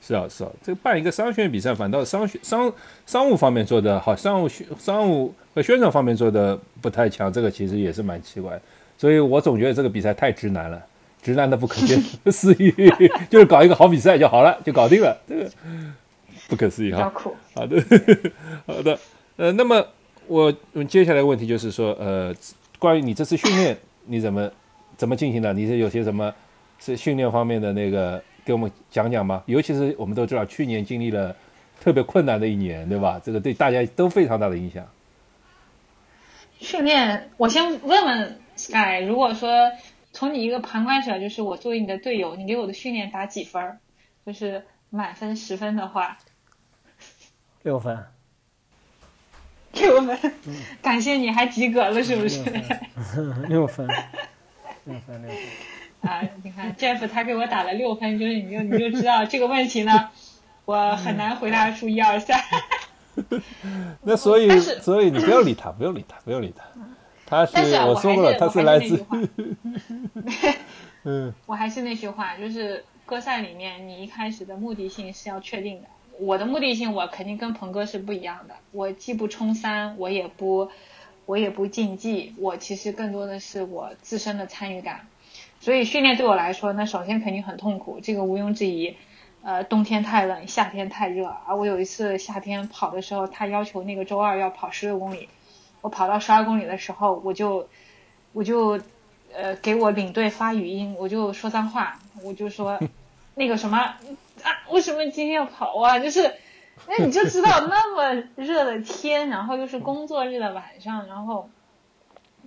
[0.00, 2.72] 是啊，是啊，这个办一个商学院比赛，反倒商学商
[3.06, 8.60] 商务方面做的好，商务宣商务和宣传方面做的不太强，这个其实也是蛮奇怪。
[8.98, 10.84] 所以我总觉得这个比赛太直男了，
[11.22, 11.80] 直男的不可
[12.32, 12.74] 思议，
[13.30, 15.50] 就是搞一个好比赛就好了，就搞定了，这个
[16.48, 17.10] 不可思议哈。
[17.54, 17.80] 好的，
[18.66, 18.98] 好的，
[19.38, 19.86] 呃，那么
[20.26, 20.52] 我
[20.88, 22.34] 接下来问题就是说，呃，
[22.80, 24.50] 关于你这次训练你怎么
[24.96, 25.52] 怎么进行的？
[25.52, 26.34] 你是有些什么
[26.80, 29.44] 是训练方面的那个给我们讲讲吗？
[29.46, 31.36] 尤其是我们都知道去年经历了
[31.80, 33.20] 特别困难的一年，对吧？
[33.24, 34.84] 这个对大家都非常大的影响。
[36.58, 38.38] 训练，我先问问。
[38.54, 39.48] Sky，如果说
[40.12, 43.78] 从你一个旁观者，就是我作为你的队友，你给我的训练打几分？
[44.24, 46.18] 就是满分十分的话，
[47.62, 48.06] 六分。
[49.72, 50.18] 六分，
[50.82, 52.44] 感谢你还及格了，是不是？
[53.48, 53.88] 六分，
[54.84, 55.32] 六分，六分。
[56.02, 60.10] 啊，你看 Jeff 他给我打了六分，就是你就你就知道这个问题呢，
[60.66, 62.38] 我很难回答出一二三。
[64.04, 66.64] 那所以，所以你不要理他，不要理他，不要理他。
[67.32, 69.04] 他是我说过了，他是来自。
[71.04, 75.88] 嗯， 我还是那句话，就是歌赛里面，你一开始的目的性是要确定的。
[76.20, 78.54] 我的目的性，我肯定跟鹏哥是不一样的。
[78.70, 80.68] 我既不冲三，我也不，
[81.24, 82.34] 我也不竞技。
[82.38, 85.06] 我其实更多的是我自身的参与感。
[85.58, 88.94] 所以训练对我来说，那首先肯定很痛苦，这个毋庸置疑。
[89.42, 91.56] 呃，冬天太冷，夏天太热而！
[91.56, 95.28] 我有一次夏天跑的时候，他要求那个周二要跑十六公里。
[95.82, 97.68] 我跑到十二公里的时候，我就，
[98.32, 98.80] 我就，
[99.34, 102.78] 呃，给我领队发语音，我就说脏话，我就说，
[103.34, 103.96] 那个什么啊，
[104.70, 105.98] 为什么今天要跑啊？
[105.98, 106.34] 就是，
[106.88, 111.50] 那你就知道那么热的天，然后又是工作日的晚上，然后，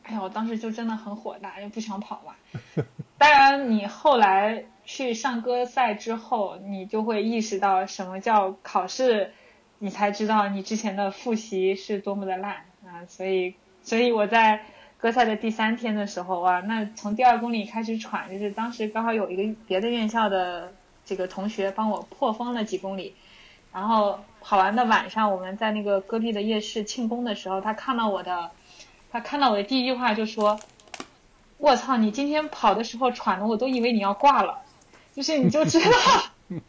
[0.04, 2.84] 哎呀，我当时就真的很火大，就不想跑了。
[3.18, 9.34] 当然，你后来去上歌赛之后，你就会意识到什么叫考试，
[9.80, 12.66] 你才知道你之前的复习是多么的烂。
[13.08, 14.64] 所以，所以我在
[14.98, 20.74] 歌赛的第三天的时候哇，那从第二公里开始喘，就是当时刚好有一个别的院校的
[21.06, 23.14] 这个同学帮我破风了几公里，
[23.74, 28.52] 然后跑完的晚上，我们在那个戈壁的夜市庆功的时候，他看到我的，
[29.12, 30.60] 他看到我的第一句话就说
[31.58, 34.62] ：“我操，你今天跑的时候喘的，我都以为你要挂了。”
[35.16, 36.60] 就是你就知道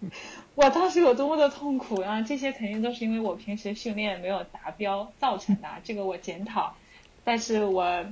[0.56, 2.22] 我当时有多么的痛苦啊！
[2.22, 6.74] 这些肯定都是因为我平时训练没有达标造成的，这个我检讨。
[7.24, 8.06] 但是我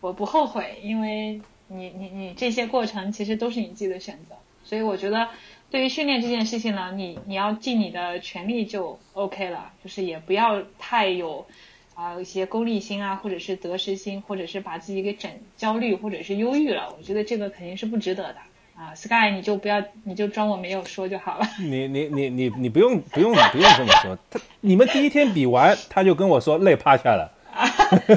[0.00, 5.28] 我不后悔，因为你你你这些过程其实都是你自己的选择，所以我觉得
[5.70, 11.46] 对于训练这件事情呢，你你要尽你的全力就 OK 了，就是也不要太有
[11.94, 18.38] 啊一些功利心啊，或者是得失心，或者是把自己给整焦虑或者是忧郁了，我觉得这个肯定是不值得的
[18.78, 18.94] 啊。
[18.94, 21.46] Sky 你就不要你就装我没有说就好了。
[21.60, 27.34] 你你你你你不用不用不用这么说，他你们第一天比完他就跟我说累趴下了。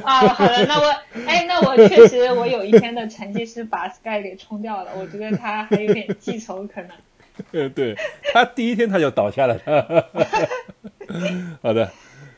[0.04, 0.86] 啊，好的，那我，
[1.26, 6.92] 哎，那我确实，我有一天的成绩是把 Sky 给冲掉了，我觉得他还有点记仇可能。
[7.52, 7.96] 呃，对
[8.32, 9.58] 他第一天他就倒下了。
[11.64, 11.90] 好的，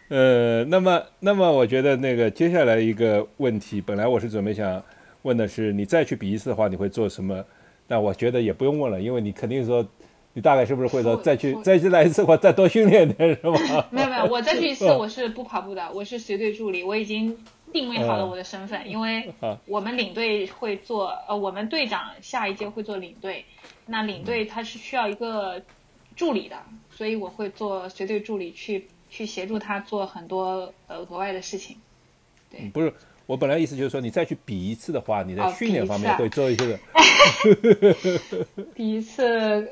[0.08, 4.82] 呃，那么，那么我觉得那个接下来一个问题，本来我是准备想
[5.24, 7.44] 问的是，你再去比一次的话，你会做什么？
[7.94, 9.86] 但我觉得也不用问了，因为你肯定说。
[10.36, 13.88] 你大概是不是会说再去再去来一次，或再多训练点，是吧？
[13.94, 17.38] 没有没有，我再去一次， 我是不跑步的，我是随队助理，我已经
[17.72, 19.32] 定位好了我的身份，因为
[19.68, 23.46] 我们领队会做，呃，我们队长下一届会做领队，
[23.86, 25.62] 那领队他是需要一个
[26.16, 26.58] 助理的，
[26.90, 31.78] 所以我会做随队助理，去去协助他做很多呃额外的事情。
[32.50, 32.92] 对，不是。
[33.26, 36.80] 我本来意思就是说，你再去比一次的话，你在训练方面会做一些的。
[38.76, 39.24] 比一次，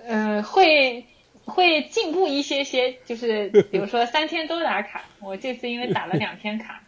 [0.07, 1.05] 呃，会
[1.43, 6.81] 会进步一些些，就是 比如说三天都打卡，我这次因为打了两天卡。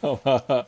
[0.00, 0.66] 好吧，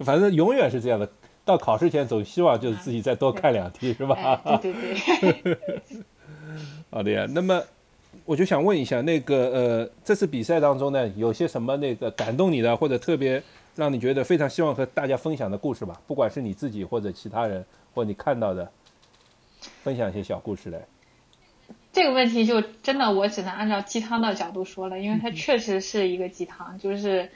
[0.00, 1.08] 反正永远是这样的，
[1.46, 4.58] 到考试前总希望就是自己再多看两题，是吧？
[4.60, 4.94] 对对
[5.42, 5.56] 对。
[6.90, 7.62] 好的呀，那么
[8.26, 13.42] 我就想问一下，那个呃，这次比赛当中呢，有些什么那个感动你的，或者特别。
[13.76, 18.72] 让你觉得非常希望和大家分享的故事吧，不管是你自己或者其他人，或你看到的，
[19.82, 20.86] 分享一些小故事来。
[21.92, 26.78] 这个问题就真的我只能按照鸡汤的角度说了，因为它确实是一个鸡汤。
[26.78, 27.30] 就是，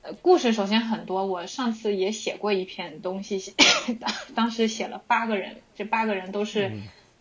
[0.00, 3.54] 呃，故事首先很多，我上次也写过一篇东西，
[4.34, 6.72] 当时写了八个人，这八个人都是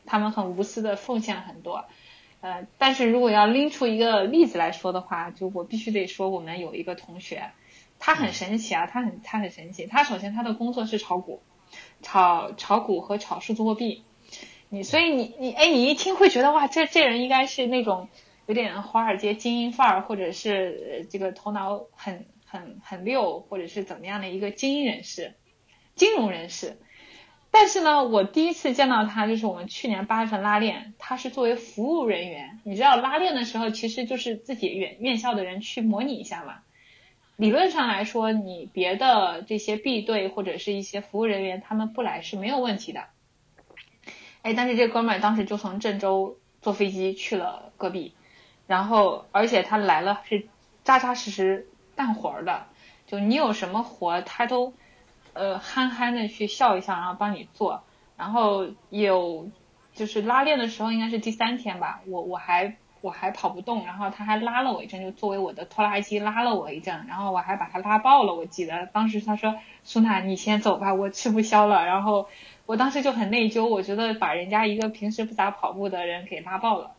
[0.05, 1.85] 他们很无私的奉献了很多。
[2.39, 7.51] 呃，但是如果要拎出一个例子来说的话，就我必须得说，我们有一个同学。
[7.99, 9.87] 他很神奇啊，他很他很神奇。
[9.87, 11.41] 他首先他的工作是炒股，
[12.01, 14.03] 炒炒股和炒数字货币。
[14.69, 18.09] 你所以你你哎，你一听会觉得哇，这这人应该是那种
[18.45, 25.35] 有点华尔街精英范儿，或者是这个头脑很很很溜，或者是怎么样的一个精英人士、
[25.95, 26.77] 金融人士。
[27.49, 32.59] 但是呢，我第一次见到他就是我们去年八月份拉练，他是作为服务人员。
[32.65, 36.55] 你知道拉练的时候，其实就是自己院院校的人去模拟一下嘛。
[37.37, 43.05] 理论上来说，你别的这些 B 队或者是一些服务人员，他们不来是没有问题的。
[44.41, 48.15] 哎，但是这哥们儿当时就从郑州坐飞机去了戈壁，
[48.65, 50.47] 然后而且他来了是
[50.83, 52.65] 扎扎实实干活的，
[53.05, 54.73] 就你有什么活他都
[55.33, 57.83] 呃憨憨的去笑一笑，然后帮你做。
[58.17, 59.51] 然后有
[59.93, 62.77] 就是拉练的时候应该是第三天吧，我我还。
[63.01, 68.33] 我还跑不动，然后他还拉了我一阵，就作为我的拖拉机拉了我一阵，然后我还把他拉爆了。
[68.33, 72.27] 我记得当时他说：“苏娜，你先走吧，我吃不消了。”然后
[72.65, 76.91] 我当时就很内疚，我觉得把人家一个平时不咋跑步的人给拉爆了。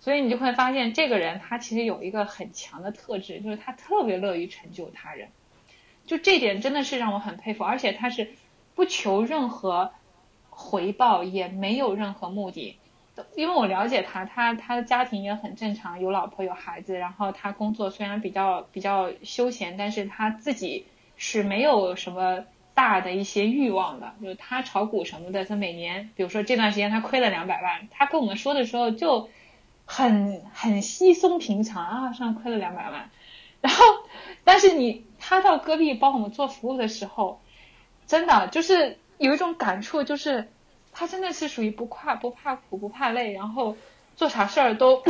[0.00, 5.28] 所以你就会发现，这个人他其实有一个很强的特质，就是他特别乐于成就他人。
[6.06, 8.34] 就这点真的是让我很佩服，而且他是
[8.74, 9.92] 不求任何
[10.50, 12.76] 回报，也没有任何目的。
[13.36, 20.86] 因为我了解他，他他的家庭也很正常，有老婆有孩子，然后他工作虽然比较比较休闲，但是他自己
[21.16, 22.44] 是没有什么
[22.74, 24.14] 大的一些欲望的。
[24.20, 29.28] 就是他炒股什么的，他每年，比如说这段时间他亏了两百万，他跟我们说的时候就
[29.84, 33.10] 很很稀松平常啊，上亏了两百万。
[33.60, 33.84] 然后，
[34.42, 37.40] 但是你他到戈壁帮我们做服务的时候，
[38.06, 40.48] 真的就是有一种感触，就是。
[40.94, 43.76] 他真的是属于不怕不怕苦不怕累，然后
[44.16, 45.02] 做啥事儿都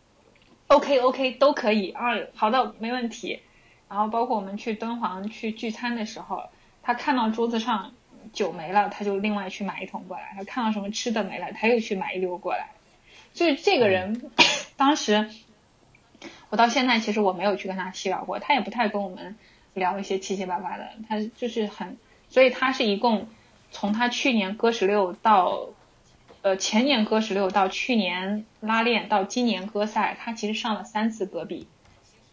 [0.68, 3.40] OK OK 都可以啊，好的没问题。
[3.88, 6.44] 然后包括我们去敦煌去聚餐的时候，
[6.82, 7.92] 他看到桌子上
[8.32, 12.70] 酒没了，他就另外去买一桶过来；他看到什么吃的没了，他又去买一溜过来。
[13.32, 14.30] 就是这个人，
[14.76, 15.30] 当时
[16.50, 19.36] 我到现在其实我没有去跟他细聊过，他也不太跟我们
[19.72, 21.96] 聊一些七七八八的，他就是很，
[22.28, 23.28] 所以他是一共。
[23.70, 25.68] 从他去年割十六到，
[26.42, 31.66] 呃前年割十六到去年拉练到今年割赛，他其实上了三次戈壁，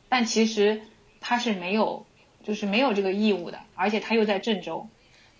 [0.09, 0.81] 但其实
[1.19, 2.05] 他是没有
[2.43, 4.87] 就是没有这个义务的，而且他又在郑州，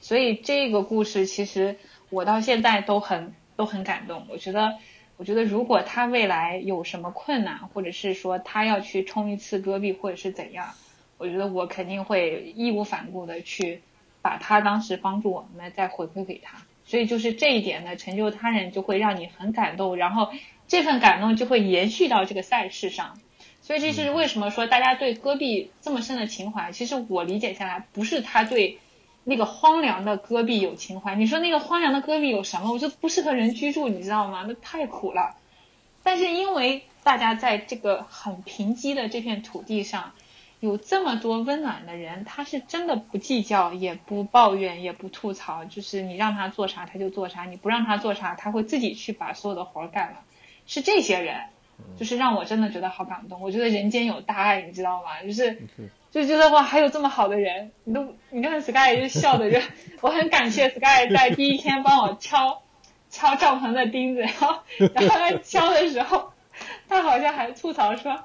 [0.01, 1.77] 所以这个故事其实
[2.09, 4.25] 我到现在都很都很感动。
[4.29, 4.77] 我觉得，
[5.17, 10.73] 我觉得如果他未来有什么困难，或者是说他要去冲一次戈壁，或者是怎样，
[11.17, 13.81] 我觉得我肯定会义无反顾的去
[14.23, 16.57] 把他当时帮助我们的再回馈给他。
[16.85, 20.31] 所以就是这一点呢，成就他人就会让你很感动，然后
[20.67, 23.19] 这份感动就会延续到这个赛事上。
[23.61, 26.71] 所以这是为什么说大家对戈壁这么深的情怀？
[26.71, 28.79] 其实我理解下来，不是他对
[29.23, 31.15] 那个荒凉的戈壁有情怀。
[31.15, 32.73] 你说那个荒凉的戈壁有什么？
[32.73, 34.43] 我觉得不适合人居住，你知道吗？
[34.47, 35.37] 那太苦了。
[36.03, 40.11] 但是因为大家在这个很贫瘠的这片土地上，
[40.63, 45.65] 有这么多温暖的人，他是真的不计较，也不抱怨，也不吐槽。
[45.65, 50.19] 就是你让他做啥他就做啥，你不让他做啥他会自己去把所有的活干了。
[50.65, 51.35] 是这些人。
[51.97, 55.21] 就是让我真的觉得好感动，我觉得人间有大爱，你知道吗？
[55.23, 55.59] 就是
[56.11, 59.59] 就觉得哇，还有这么好的人，你都你看 Sky 就笑的就，
[59.99, 62.61] 我很感谢 Sky 在第一天帮我敲
[63.09, 66.31] 敲帐篷的钉子，然后然后他敲的时候，
[66.87, 68.23] 他好像还吐槽说，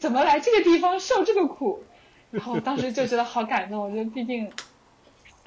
[0.00, 1.84] 怎么来这个地方受这个苦，
[2.32, 4.50] 然后我当时就觉得好感动，我觉得毕竟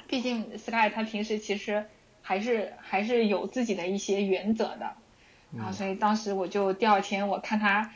[0.07, 1.85] 毕竟 Sky 他平时其实
[2.21, 4.93] 还是还是有自己的一些原则的。
[5.55, 7.91] 然后，所以当时我就第二天我看他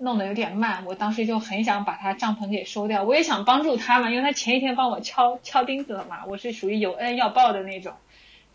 [0.00, 3.04] 弄得有点慢，我当时就很想把他帐篷给收掉。
[3.04, 7.94] 我也想帮助他嘛，因为他前一天帮我敲敲钉子了嘛，我是属于有恩要报的那种。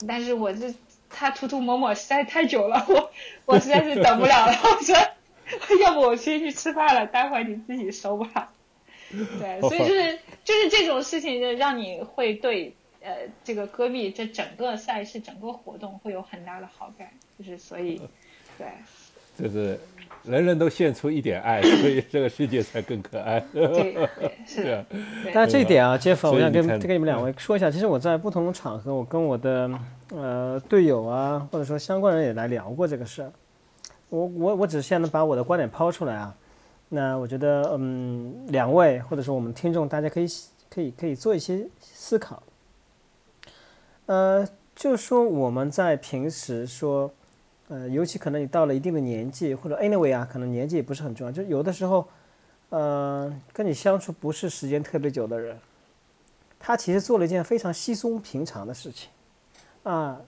[0.08, 0.76] 但是我这
[1.10, 3.12] 他涂涂抹抹实在太久了，我
[3.46, 4.54] 我实在是等不了了。
[4.62, 4.96] 我说，
[5.84, 8.52] 要不我先去吃饭了，待会儿你自己收吧。
[9.12, 13.12] 对，所以就是就是这种事情，就让你会对呃
[13.44, 18.02] 这个戈壁这整个赛事整个活动会有很大的好感，就是所以。
[18.58, 18.68] 对，
[19.38, 19.78] 就是
[20.24, 23.38] 人人都献出一点爱，所以这个世界才更可爱。
[23.52, 24.08] 对，
[24.48, 24.82] 是。
[25.34, 27.70] 但这一点啊，杰夫，我想跟跟你们两位说一下。
[27.70, 29.70] 其实我在不同的场合，我跟我的
[30.12, 33.32] 呃队友啊，或者说相关人也来聊过这个事儿。
[34.16, 36.36] 我我我只是现在把我的观点抛出来啊。
[36.90, 40.28] 那我觉得，嗯，两位或者说我们听众，大家可以
[40.70, 42.42] 可以可以做一些思考。
[44.06, 47.12] 呃，就说我们在平时说。
[47.68, 51.32] 呃，尤其可能你到了一定的年纪，或者 anyway 啊，可能年纪也不是很重要。
[51.32, 52.08] 就有的时候，
[52.70, 55.58] 呃，跟你相处不是时间特别久的人，
[56.60, 59.10] 他其实做了一件非常稀松平常的事情，
[59.82, 60.22] 啊，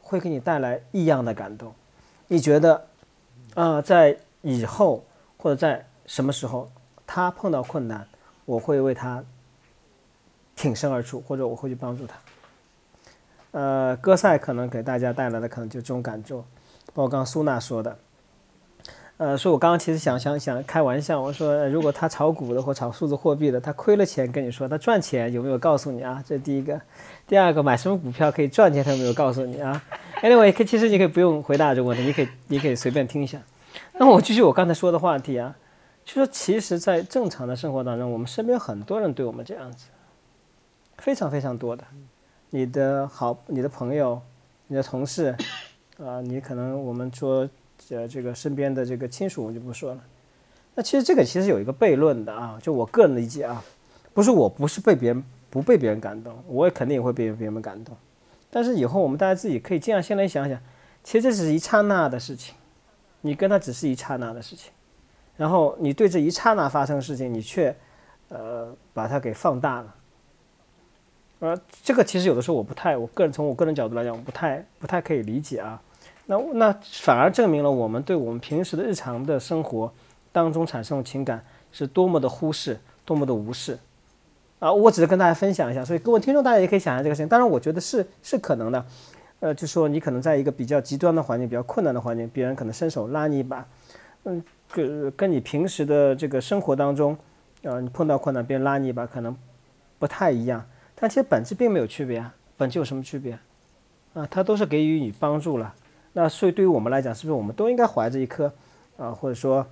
[0.00, 1.72] 会给你带来异样的感动。
[2.26, 2.84] 你觉得，
[3.54, 5.04] 啊，在以后
[5.36, 6.70] 或者在什么时候，
[7.06, 8.06] 他碰到困难，
[8.44, 9.22] 我会为他
[10.56, 12.14] 挺身而出，或者我会去帮助他。
[13.50, 16.38] 呃，哥赛可能给大家带来的可能就这种感受。
[16.94, 17.96] 包括刚刚苏娜说的，
[19.18, 26.22] 呃，说我刚刚其实想想想开玩笑，我说如果他炒股的或炒数字货币的，他亏了钱跟你说，他赚钱有没有告诉你啊？
[26.26, 26.80] 这是第一个，
[27.26, 29.82] 第二个买什么股票可以赚钱，他有没有告诉你啊
[30.22, 33.42] ？Anyway，可其实你可以不用回答这个问题，你可以你可以随便听一下。
[33.94, 35.54] 那我继续我刚才说的话题啊，
[36.04, 39.86] 就说其实，在正常的生活当中，我们身边很多人对我们这样子，
[40.98, 41.84] 非常非常多的，
[42.50, 44.22] 你的好，你的朋友，
[44.68, 45.36] 你的同事。
[45.98, 47.48] 啊，你可能我们说，
[47.90, 50.00] 呃，这个身边的这个亲属我就不说了。
[50.74, 53.62] 那其实这个其实有一个悖论的啊，就我个人理解啊，
[54.12, 57.96] 不是我不是被别人不被别人感动，我也肯定也会被别人感动。
[58.54, 60.60] 但是以后我们大家自己可以这样先来想想，
[61.02, 62.54] 其实这只是一刹那的事情，
[63.22, 64.70] 你跟他只是一刹那的事情，
[65.38, 67.74] 然后你对这一刹那发生的事情，你却
[68.28, 69.94] 呃把它给放大了。
[71.38, 75.80] 呃，这个其实有的时候我不太，我个人从我个人角度来讲，我不太不太可以理解啊。
[76.26, 79.92] 那那反而证明了我们对我们平时的日常的生活
[80.30, 83.78] 当中产生的情感是多么的忽视，多么的无视
[84.62, 84.72] 啊！
[84.72, 87.26] 我只是跟大家分享一下，所以各位听众大家也可以想象这个事情。
[87.26, 88.86] 当然，我觉得是是可能的，
[89.40, 93.66] 呃，就说你可能在一个比较极端的环境、比较困难的环境，别人可能伸手拉你一把，
[94.22, 94.40] 嗯，
[94.70, 97.18] 跟跟你平时的这个生活当中，
[97.62, 99.36] 呃，你碰到困难别人拉你一把，可能
[99.98, 103.36] 不太一样，但其实本质并没有区别啊，本质有什么区别
[104.14, 104.24] 啊？
[104.30, 105.74] 他都是给予你帮助了。
[106.12, 108.52] 那所以对于我们来讲，是不是我们都应该怀着一颗
[108.96, 109.66] 啊，或者说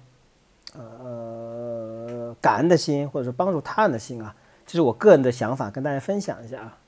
[0.76, 4.34] 呃感恩的心，或者说帮助他人的心啊？
[4.70, 6.78] 这是我个人的想法，跟大家分享一下啊。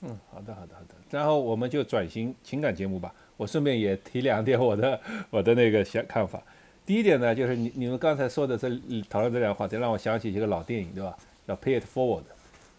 [0.00, 0.94] 嗯，好的，好的，好的。
[1.10, 3.12] 然后我们就转型情感节目吧。
[3.36, 6.42] 我顺便也提两点我的我的那个想看法。
[6.86, 8.70] 第一点呢，就是你你们刚才说的这
[9.10, 11.14] 讨论这两个话题，让我想起一个老电影，对吧？
[11.46, 12.22] 叫 Pay It Forward，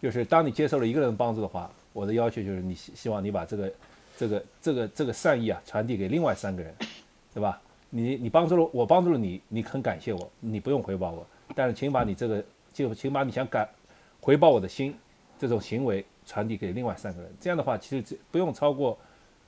[0.02, 3.72] 就是当你接受了一个人帮助的话，我的要求就是你希希望你把这个。
[4.18, 6.74] 这个这个这个善意啊，传递给另外三个人，
[7.32, 7.58] 对吧？
[7.88, 12.44] 你你帮助了我，帮助了你，你很感谢我，你不用回报我，但是请把你这个
[12.74, 13.66] 就请把你想感
[14.20, 14.96] 回报我的心
[15.38, 17.32] 这种行为传递给另外三个人。
[17.40, 18.98] 这样的话，其实这不用超过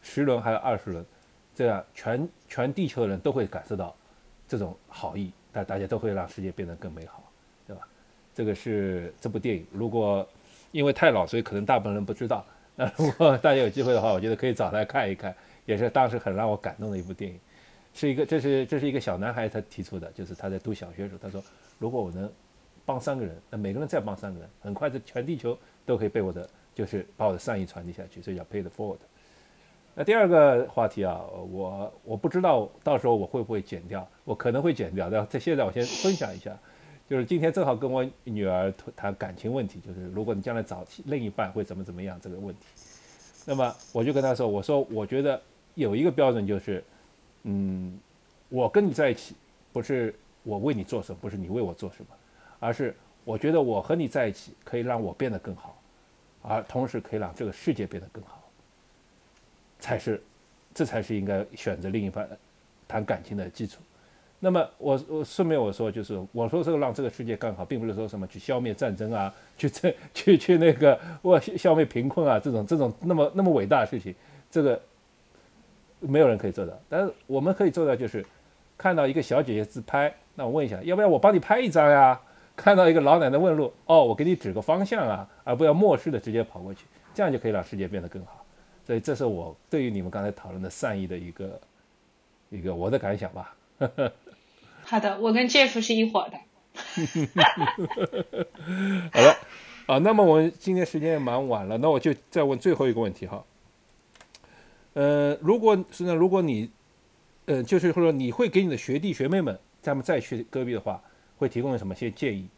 [0.01, 1.05] 十轮还有二十轮，
[1.55, 3.95] 这样全全地球的人都会感受到
[4.49, 7.23] 这种好意，但大家都会让世界变得更美好，
[7.67, 7.87] 对吧？
[8.35, 10.27] 这个是这部电影，如果
[10.71, 12.45] 因为太老，所以可能大部分人不知道。
[12.75, 15.35] 那如果大家有机会的话，我觉得可以找来看一看，
[15.67, 17.39] 也是当时很让我感动的一部电影。
[17.93, 21.45] 是一个，这是这是一个小男孩他提出的，就是他在读小学的时候，他说，
[21.79, 22.33] 如果我能
[22.85, 28.99] 帮三个人，那每个人再帮三个人，很快这全地球都可以被我的，就是把我的善意传递下去，所以叫 pay the forward。
[29.95, 31.21] 那第二个话题啊，
[31.51, 36.57] 我我不知道到时候我会不会剪掉，我可能会剪掉，但这现在我先分享一下，
[37.09, 42.63] 就是今天正好跟我女儿谈感情问题，就是如果你将来找另一半会怎么怎么样这个问题，
[43.45, 45.41] 那么我就跟她说，我说我觉得
[45.75, 46.83] 有一个标准就是。
[47.45, 47.99] 嗯，
[48.51, 49.35] 我跟你在一起，
[49.73, 50.15] 不是
[50.45, 52.15] 我为你做什么，不是你为我做什么，
[52.63, 52.95] 而是
[53.25, 55.77] 我觉得我和你在一起可以让我变得更好，
[56.43, 58.41] 而同时可以让这个世界变得更好，
[59.81, 60.23] 才是，
[60.73, 62.29] 这才是应该选择另一半
[62.87, 63.81] 谈感情的基础。
[64.39, 74.15] 那么我我顺便我说，就是我说这个让这个世界更好，并不是说什么去消灭战争啊，去这去去那个我消灭贫困啊这种这种那么那么伟大的事情，
[74.49, 74.81] 这个。
[76.05, 78.27] 没有人可以做到，但是我们可以做到，就是
[78.77, 82.21] 看到一个小姐姐自拍，那我问一下，要不要我帮你拍一张呀？
[82.55, 88.45] 看到一个老奶奶问路，哦，我给你指个方向啊，而不要漠视的直接跑过去，这样就可以让世界变得更好。
[88.87, 91.61] 所以这是我对于你们刚才讨论的善意的一个
[92.51, 93.55] 一个我的感想吧。
[94.85, 96.39] 好的，我跟 Jeff 是一伙的。
[99.13, 99.37] 好了，
[99.87, 103.45] 啊，那么我们今天时间也蛮晚了，那我就再问最后一个问题哈。
[104.95, 106.71] 呃，如果是呢，如果你，
[107.47, 111.03] 呃，就是说你会给你的学弟学妹们，咱们再去戈壁的话，
[111.43, 112.49] 会提供什么些建议？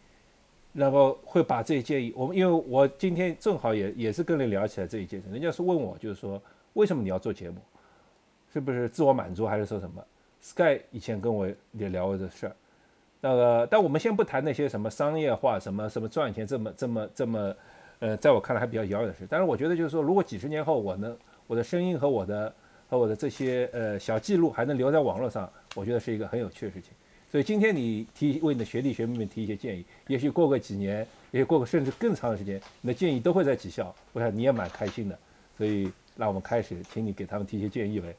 [0.72, 6.40] 然后会把这些建议，我们因为我今天正好也也是跟人聊起来这一件事，人家是问我，就是说
[6.74, 7.56] 为什么你要做节目？
[8.52, 10.04] 是不是自我满足，还是说什么
[10.40, 12.56] ？Sky 以前跟我也聊过这事儿，
[13.20, 17.56] 那个，但我们先不谈那些什么商业化，什么什么赚钱这么这么这么，
[18.00, 19.26] 呃，在我看来还比较遥远的事。
[19.28, 21.16] 但是我觉得就是说，如果几十年后我能。
[21.46, 22.54] 我的声音和我的
[22.88, 26.90] 和我的这些呃小记录还能留在网络上，我觉得是一个很有趣的事情。
[27.34, 33.92] 所以今天你提为你的学弟学妹们提一些建议，也许过个几年，也许过个甚至更长的时间，你的建议都会在起效。
[34.12, 35.18] 我想你也蛮开心的。
[35.58, 38.14] 所以让我们开始，请你给他们提一些建议呗。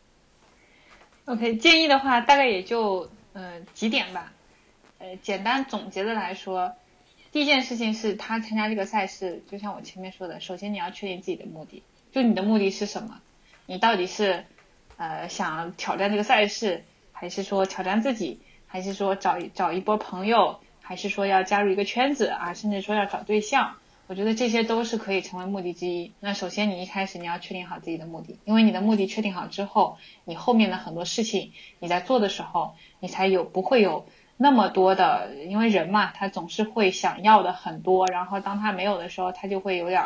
[1.23, 4.33] OK，建议的话大概也就呃几点吧。
[4.97, 6.73] 呃，简单总结的来说，
[7.31, 11.83] 第一件事情是他参加这个赛事，就像我前面说的，首先你要确定自己的目的。
[12.11, 13.21] 就你的目的是什么？
[13.65, 14.43] 你到底是
[14.97, 18.41] 呃想挑战这个赛事，还是说挑战自己，
[18.75, 23.77] 还是说找一找一波朋友，还是说要加入一个圈子啊，甚至说要找对象？
[24.07, 26.11] 我觉得这些都是可以成为目的之一。
[26.19, 34.05] 那首先你一开始你要确定好自己的目的，因为你的目的确定好之后，你后面的很多事情你在做的时候，你才有不会有
[34.35, 40.03] 那么多的，因为人嘛，他总是会想要的很多，然后当他没有的时候，他就会有点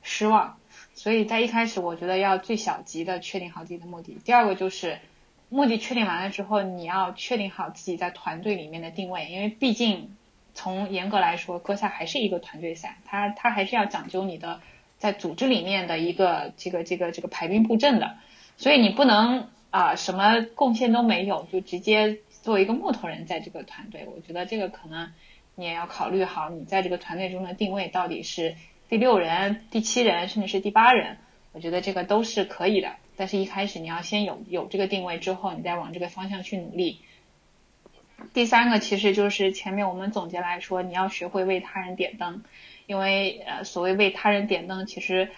[0.00, 0.56] 失望。
[0.94, 4.16] 所以在一开始，我觉得要最小级的确定好自己的目的。
[4.24, 5.00] 第二个就是
[5.48, 10.16] 目的确定完了之后，你要确定好自己在团队里面的定位，因为毕竟
[10.54, 14.60] 从严格来说，歌赛还是一个团队赛，它它还是要讲究你的
[14.98, 18.16] 在组织里面的一个这个这个这个排兵布阵的。
[18.56, 24.06] 所以你不能啊什么贡献都没有，就直接做一个木头人在这个团队。
[24.14, 25.12] 我觉得这个可能
[25.54, 28.54] 你也要考虑好，你在这个团队中的定位到底是。
[28.86, 31.16] 第六人、第七人，甚至是第八人，
[31.52, 32.92] 我觉得这个都是可以的。
[33.16, 37.00] 但是，一开始你要先有有这个定位，之后你再往这个方向去努力。
[38.32, 42.42] 第三个，其实就是前面我们总结来说，你要学会为他人点灯，
[42.86, 45.30] 因为呃，所谓为他人点灯，其实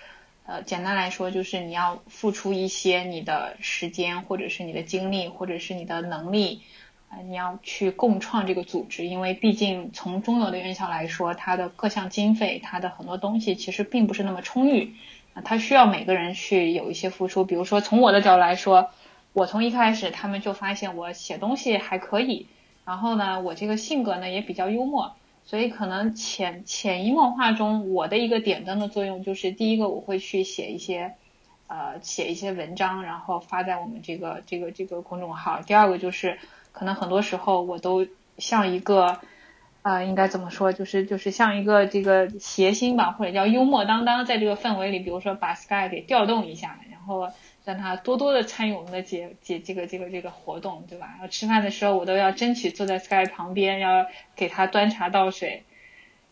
[0.44, 6.62] 呃，简单来说就是你要付出一些你的时间，或者是你的精力，或者是你的能力。
[7.08, 14.96] 啊，你要去共创这个组织，因为毕竟从中游的院校来说，它的各项经费，它的很多东西其实并不是那么充裕
[15.36, 17.44] 啊，它需要每个人去有一些付出。
[17.44, 18.88] 比如说从我的角度来说，
[19.34, 22.46] 我从一开始他们就发现我写东西还可以，
[22.84, 25.14] 然后呢，我这个性格呢也比较幽默，
[25.44, 31.14] 所以可能潜潜移默化中，我的一个点灯的作用就是，第一个我会去写一些
[31.66, 35.60] 呃写一些文章，然后发在我们这个这个这个公众号。
[35.62, 36.38] 第二个就是。
[36.78, 38.06] 可能很多时候我都
[38.36, 39.18] 像一个，
[39.86, 40.72] 啊，应该怎么说？
[40.72, 47.30] 就是就是像一个这个谐星吧，或者叫幽默当当，在这个氛围里，比如说把 Sky 给调动一下，然后
[47.64, 51.06] 让他多多的参与我们的节节这个这个这个活动，对吧？
[51.12, 55.62] 然后吃饭的时候，我都要争取坐在 Sky 旁边，要给他端茶倒水。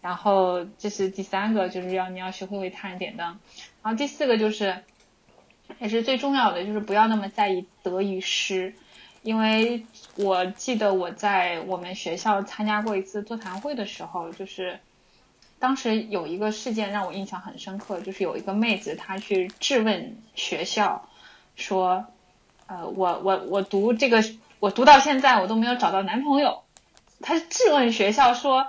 [0.02, 3.38] 然后这是第三个，就是要你要学会为他人点灯。
[3.84, 4.78] 然后第四个就是，
[5.78, 8.74] 也是最重要的，就是不要那么在意得与失。
[9.24, 14.78] 因为我记得我在我们学校参加过一次座谈会的时候，就是
[15.58, 21.08] 当时有一个事件让我印象很深刻，就是有一个妹子她去质问学校，
[21.56, 22.04] 说，
[22.66, 24.22] 呃，我我我读这个，
[24.60, 26.60] 我读到现在我都没有找到男朋友。
[27.22, 28.66] 她质问学校说，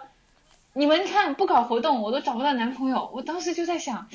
[0.72, 3.12] 你们看不搞活动我都找不到男朋友。
[3.14, 4.08] 我当时就在想，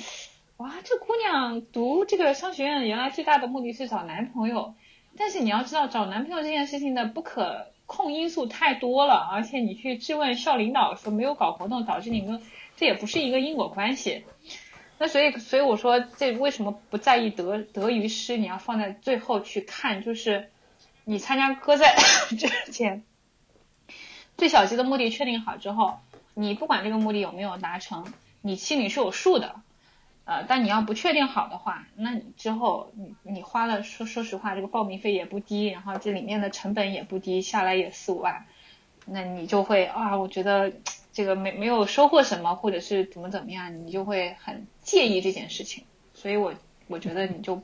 [0.57, 4.73] 哇，这姑娘读这个商学院原来最大的目的是找男朋友。
[5.21, 12.41] 但是你要知道，找男朋友这件事情的不可控因素太多了，而且你去质问校领导说没有搞活动导致你们，
[12.79, 14.25] 这也不是一个因果关系。
[14.97, 18.39] 那所以，所以我说这为什么不在意得得与失？
[18.39, 20.49] 你要放在最后去看，就是
[21.05, 21.95] 你参加歌赛
[22.39, 23.05] 之前，
[24.39, 25.99] 最小级的目的确定好之后，
[26.33, 28.11] 你不管这个目的有没有达成，
[28.41, 29.57] 你心里是有数的。
[30.27, 38.47] 呃，但你要不确定好的话，那你之后你你花了说说实话，这个报名费也不低，然后这里面的成本也不低，下来也四五万，
[39.07, 40.73] 那你就会啊，我觉得
[41.13, 45.85] 这个没没有收获什么，或者是怎么怎么样，你就会很介意这件事情。
[46.15, 46.55] 所以我
[46.87, 47.61] 我觉得你就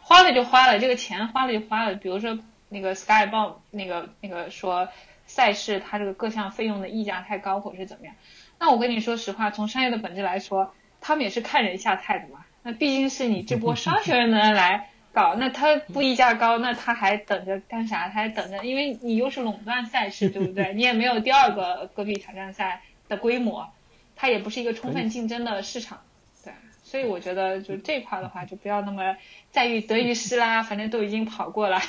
[0.00, 1.94] 花了就花了，这个钱花了就花了。
[1.94, 2.36] 比如说
[2.70, 4.88] 那个 Sky 报那个那个说
[5.26, 8.16] 赛事它这个各项费用的溢价太高，或者是怎么样，
[8.58, 10.74] 那我跟你说实话，从商业的本质来说。
[11.00, 18.08] 他们也是看人下菜的嘛，那毕竟是你这波商学院的人来搞， 那他不溢价高，那他还等着干啥？
[18.08, 20.72] 他还等着，因为你又是垄断赛事， 对不对？
[20.74, 23.66] 你也没有第二个戈壁挑战赛的规模，
[24.14, 26.00] 它也不是一个充分竞争的市场，
[26.44, 26.52] 对。
[26.84, 29.16] 所以我觉得就这块的话，就不要那么
[29.50, 31.80] 在意得与失啦， 反正都已经跑过了。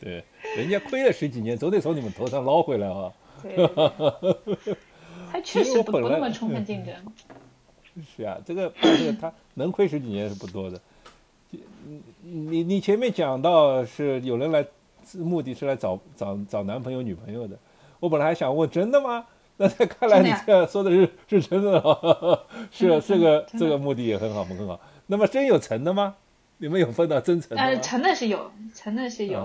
[0.00, 0.24] 对，
[0.56, 3.12] 人家亏了十几年，总得从你们头上捞回来啊。
[3.42, 3.56] 对。
[5.30, 6.94] 他确实不不那么充分竞争。
[8.16, 10.80] 是啊，这个这个他能亏十几年是不多的。
[11.50, 14.64] 你你你前面讲到是有人来，
[15.14, 17.56] 目的是来找找找男朋友女朋友的。
[18.00, 19.24] 我本来还想问，真的吗？
[19.56, 21.80] 那看来你这样说的是是真的，
[22.70, 24.78] 是这个 这个目的也很好，很好。
[25.06, 26.14] 那么真有成的吗？
[26.58, 29.40] 你们有分到真成的呃，成的是有，成的是有。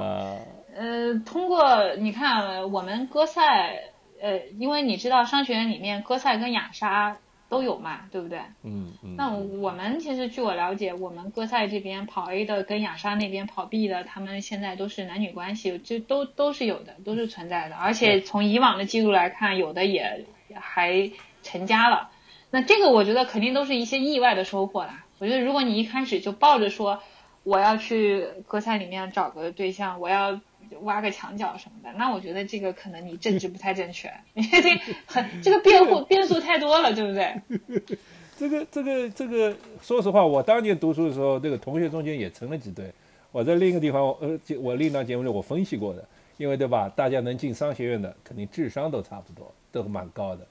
[0.75, 3.91] 呃，通过你看我们歌赛，
[4.21, 7.17] 呃，因为你知道商学院里面歌赛跟雅莎。
[7.53, 8.39] 都有嘛，对不对？
[8.63, 9.15] 嗯嗯。
[9.15, 17.75] 那我们其实据我了解，我们歌赛这边跑 A 的跟雅莎那边跑 B 的，他们现在都是男女关系，就都都是有的，都是存在的。
[17.75, 20.25] 而且从以往的记录来看，有的也
[20.55, 21.11] 还
[21.43, 22.09] 成家了。
[22.49, 25.05] 那这个我觉得肯定都是一些意外的收获啦。
[25.19, 27.03] 我觉得如果你一开始就抱着说
[27.43, 30.41] 我要去歌赛里面找个对象，我要。
[30.81, 34.61] 挖个墙角什么的，那我觉得这个可能你政治不太正确， 你这
[35.05, 37.97] 很这个变化变数太多了，对不对？
[38.35, 42.91] 这个这个这个，说实话，我当年读书的时候，这个同学中间也成了几对。
[43.31, 46.03] 我在另一个地方，呃，我另一档节目里我分析过的，
[46.37, 46.89] 因为对吧？
[46.89, 50.45] 大家能进商学院的，肯定智商都差不多，都蛮高的。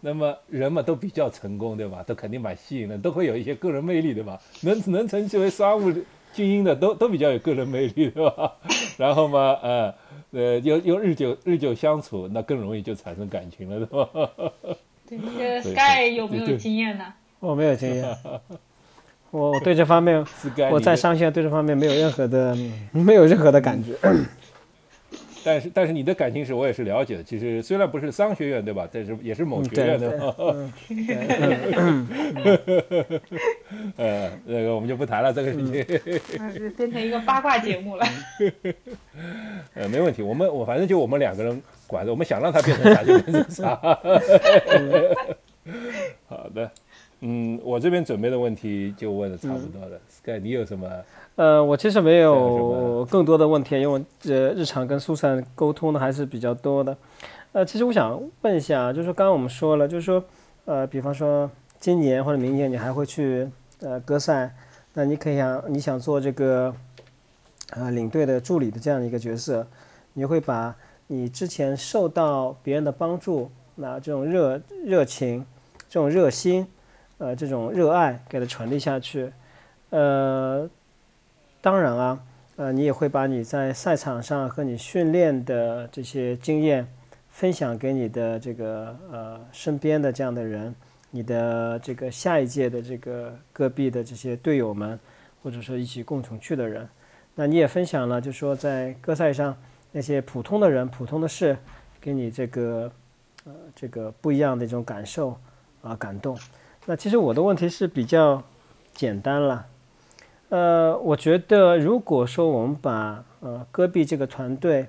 [0.00, 2.02] 那么人嘛，都比较成功，对吧？
[2.04, 4.40] 都肯定蛮吸引人，都会有一些个人魅力，对吧？
[4.62, 5.92] 能能成为商务。
[6.34, 8.52] 精英的都都比较有个人魅力，对吧？
[8.98, 9.94] 然后嘛，呃，
[10.32, 14.30] 呃，又又日久日久相处，那更容易就产生感情了， 对吧？
[15.08, 17.04] 对，这个 Sky 有没有经验呢？
[17.38, 18.04] 我没有经验，
[19.30, 20.24] 我我对这方面，
[20.70, 22.56] 我在商学院对这方面没有任何的
[22.90, 23.92] 没有任何的感觉。
[25.44, 30.10] 但是但是你的感情史我也是了解的，其实虽然不是商学院对吧，但是也是某学院的。
[33.96, 35.70] 呃，那个我们就不谈了这个事情。
[36.76, 38.06] 变成一个八卦节目了。
[39.74, 43.76] 呃，没问题，我们我反正就我们两个人管着，我们想让它变成啥就变成啥。
[46.26, 46.70] 好的，
[47.20, 50.00] 嗯，我这边准备的问题就问的差不多了。
[50.08, 50.88] Sky，你有什么？
[51.36, 56.96] 呃，我其实没有更多的问题，因为呃，日常跟苏珊沟通的还是比较多的。
[57.50, 60.24] 呃，其实我想问一下，就是刚刚我们说了，就是说，
[60.64, 63.48] 呃，比方说今年或者明年你还会去
[63.80, 64.54] 呃歌赛，
[64.92, 66.72] 那你可以想你想做这个
[67.70, 69.66] 呃领队的助理的这样一个角色，
[70.12, 70.76] 你会把
[71.08, 75.44] 你之前受到别人的帮助，那这种热热情、
[75.88, 76.64] 这种热心、
[77.18, 79.32] 呃这种热爱给它传递下去，
[79.90, 80.70] 呃。
[81.64, 82.20] 当然啊，
[82.56, 86.86] 呃，你也会把你在赛场上和你训练的这些经验
[87.30, 90.74] 分享给你的这个呃身边的这样的人，
[91.10, 95.00] 你的这个下一届的这个戈壁的这些队友们，
[95.42, 96.86] 或者说一起共同去的人，
[97.34, 99.56] 那你也分享了，就说在歌赛上
[99.90, 101.56] 那些普通的人、普通的事，
[101.98, 102.92] 给你这个
[103.46, 105.34] 呃这个不一样的一种感受，
[105.80, 106.38] 啊感动。
[106.84, 108.42] 那其实我的问题是比较
[108.92, 109.66] 简单了，
[110.54, 114.86] 呃，我觉得如果说我们把呃戈壁这个团队，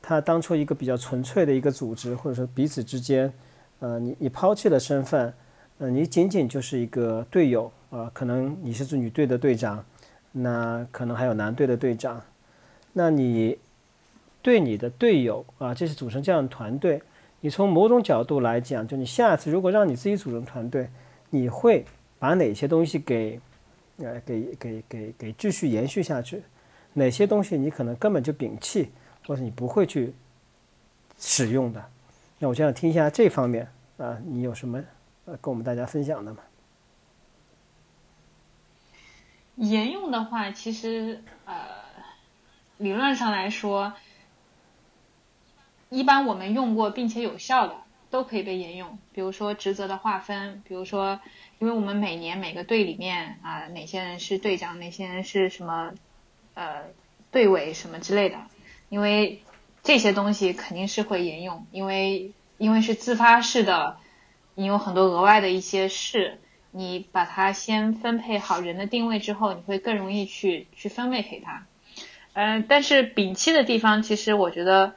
[0.00, 3.32] 他当初一个比较纯粹的一个组织，或者说彼此之间，
[3.80, 5.34] 呃，你你抛弃了身份，
[5.78, 9.84] 呃，你仅仅就是一个队友啊，可能你是女队的队长，
[10.30, 12.22] 那可能还有男队的队长，
[12.92, 13.58] 那你
[14.40, 17.02] 对你的队友啊，这是组成这样的团队，
[17.40, 20.88] 你从某种角度来讲，就你下次如果让你自己组成团队。
[21.34, 21.86] 你会
[22.18, 23.40] 把哪些东西给，
[23.98, 26.42] 呃，给给给给继续延续下去？
[26.94, 28.90] 哪些东西你可能根本就摒弃，
[29.26, 30.14] 或者你不会去
[31.18, 31.90] 使用的？
[32.38, 34.82] 那我就想听一下这方面啊，你有什么
[35.26, 36.42] 呃跟我们大家分享的吗？
[39.56, 41.54] 沿用的话，其实呃，
[42.78, 43.92] 理论上来说，
[45.90, 47.74] 一般我们用过并且有效的。
[48.12, 51.18] 都可以被沿用，比如说职责的划分，比如说，
[51.62, 55.94] 因为我们每年每个队里面啊，哪些人是队长，哪些人是什么，
[56.54, 56.86] 呃，
[57.30, 58.36] 队委什么之类的，
[58.88, 59.42] 因为
[59.84, 63.98] 这些东西肯定是会沿用，因为因为是自发式的，
[64.56, 66.40] 你有很多额外的一些事，
[66.72, 71.68] 你把它先分配好人的定位之后，你会更容易去去分配给他，
[72.32, 74.96] 嗯，但是摒弃的地方，其实我觉得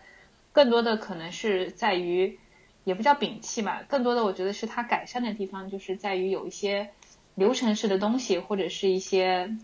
[0.51, 2.39] 更多的可能是在于。
[2.85, 6.91] 也不叫摒弃吧，更多的我觉得是它改善的地方，就是在于有一些
[7.33, 9.57] 流程式的东西，或者是一些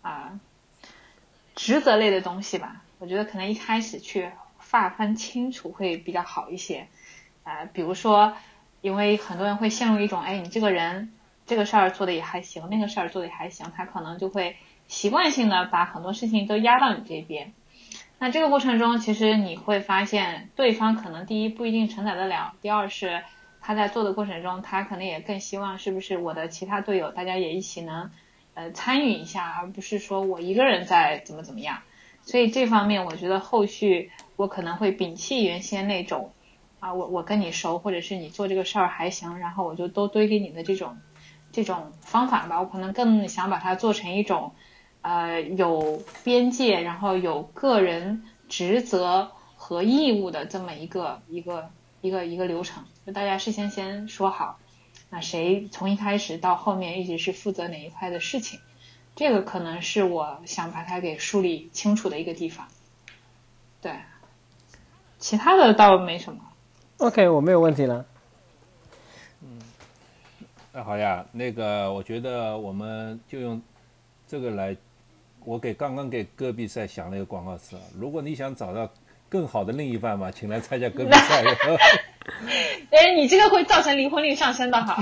[0.00, 0.40] 啊
[1.54, 2.82] 职责类的东西吧。
[2.98, 6.86] 我觉得可能一开始去划分清楚会比较好一些。
[7.42, 8.36] 啊，比如说，
[8.80, 11.12] 因为很多人会陷入一种，哎，你这个人
[11.46, 14.56] 这个事儿做的也还行，那个事儿做的也还行，他可能就会
[14.86, 17.52] 习惯性的把很多事情都压到你这边。
[18.22, 23.22] 那这个过程中，其实你会发现，对方可能第一不一定承载得了，第二是
[23.62, 28.10] 他在做的过程中，他可能也更希望是不是我的其他队友大家也一起能
[28.52, 31.78] 呃参与一下，而不是说我一个人在怎么怎么样。
[32.20, 36.30] 所以这方面，我觉得后续我可能会摒弃原先那种
[36.78, 40.98] 啊，我我跟你熟，或者是你做这个事儿还行，然后我就都堆给你的这种
[41.52, 42.60] 这种方法吧。
[42.60, 44.52] 我可能更想把它做成一种。
[45.02, 51.70] 呃，有边界，然后有个人职责和义务的这么一个一个
[52.02, 54.58] 一个一个流程，就大家事先先说好，
[55.08, 58.60] 那谁从一开始到后面一直是负责哪一块的事情，
[59.16, 62.68] 这个可能是我想把它给梳理清楚的一个地方。
[63.80, 63.94] 对，
[65.18, 66.40] 其他的倒没什么。
[66.98, 68.04] OK，我没有问题了。
[69.42, 69.62] 嗯，
[70.74, 73.62] 那好呀，那个我觉得我们就用
[74.28, 74.76] 这个来。
[75.50, 78.88] 我给刚刚给戈壁赛想了一个广告词啊，如果你想找到
[79.28, 81.42] 更好的另一半嘛，请来参加戈壁赛。
[82.92, 84.96] 哎，你这个会造成离婚率上升的哈。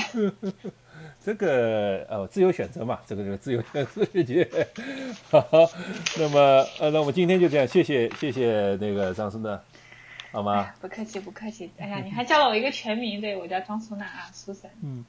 [1.22, 4.48] 这个呃，自由选择嘛，这个这个自由选择世界。
[5.28, 5.44] 好，
[6.16, 9.60] 那么呃，那我们今天就这样，谢谢谢谢那个张苏娜，
[10.32, 10.72] 好吗？
[10.80, 14.70] 不客气不客气，哎呀，你还叫了我一个全名，对我叫张苏娜啊，苏珊。
[14.82, 15.04] 嗯。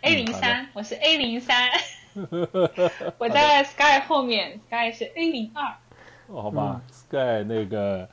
[0.00, 1.70] A 零三，我是 A 零三。
[3.18, 5.64] 我在 Sky 后面，Sky 是 A 零二。
[6.28, 8.08] 哦，好吧，Sky 那个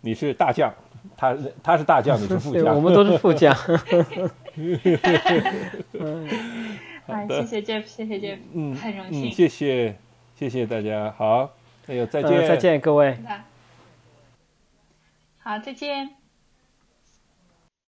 [0.00, 0.72] 你是大将，
[1.16, 3.54] 他他是大将，你是副将， 我们都是副将。
[7.06, 9.96] 好，谢谢 Jeff，谢谢 Jeff，嗯，很荣幸，谢谢
[10.36, 11.50] 谢谢大家，好，
[11.86, 13.16] 哎呦，再见，再见各位，
[15.42, 16.19] 好，再见。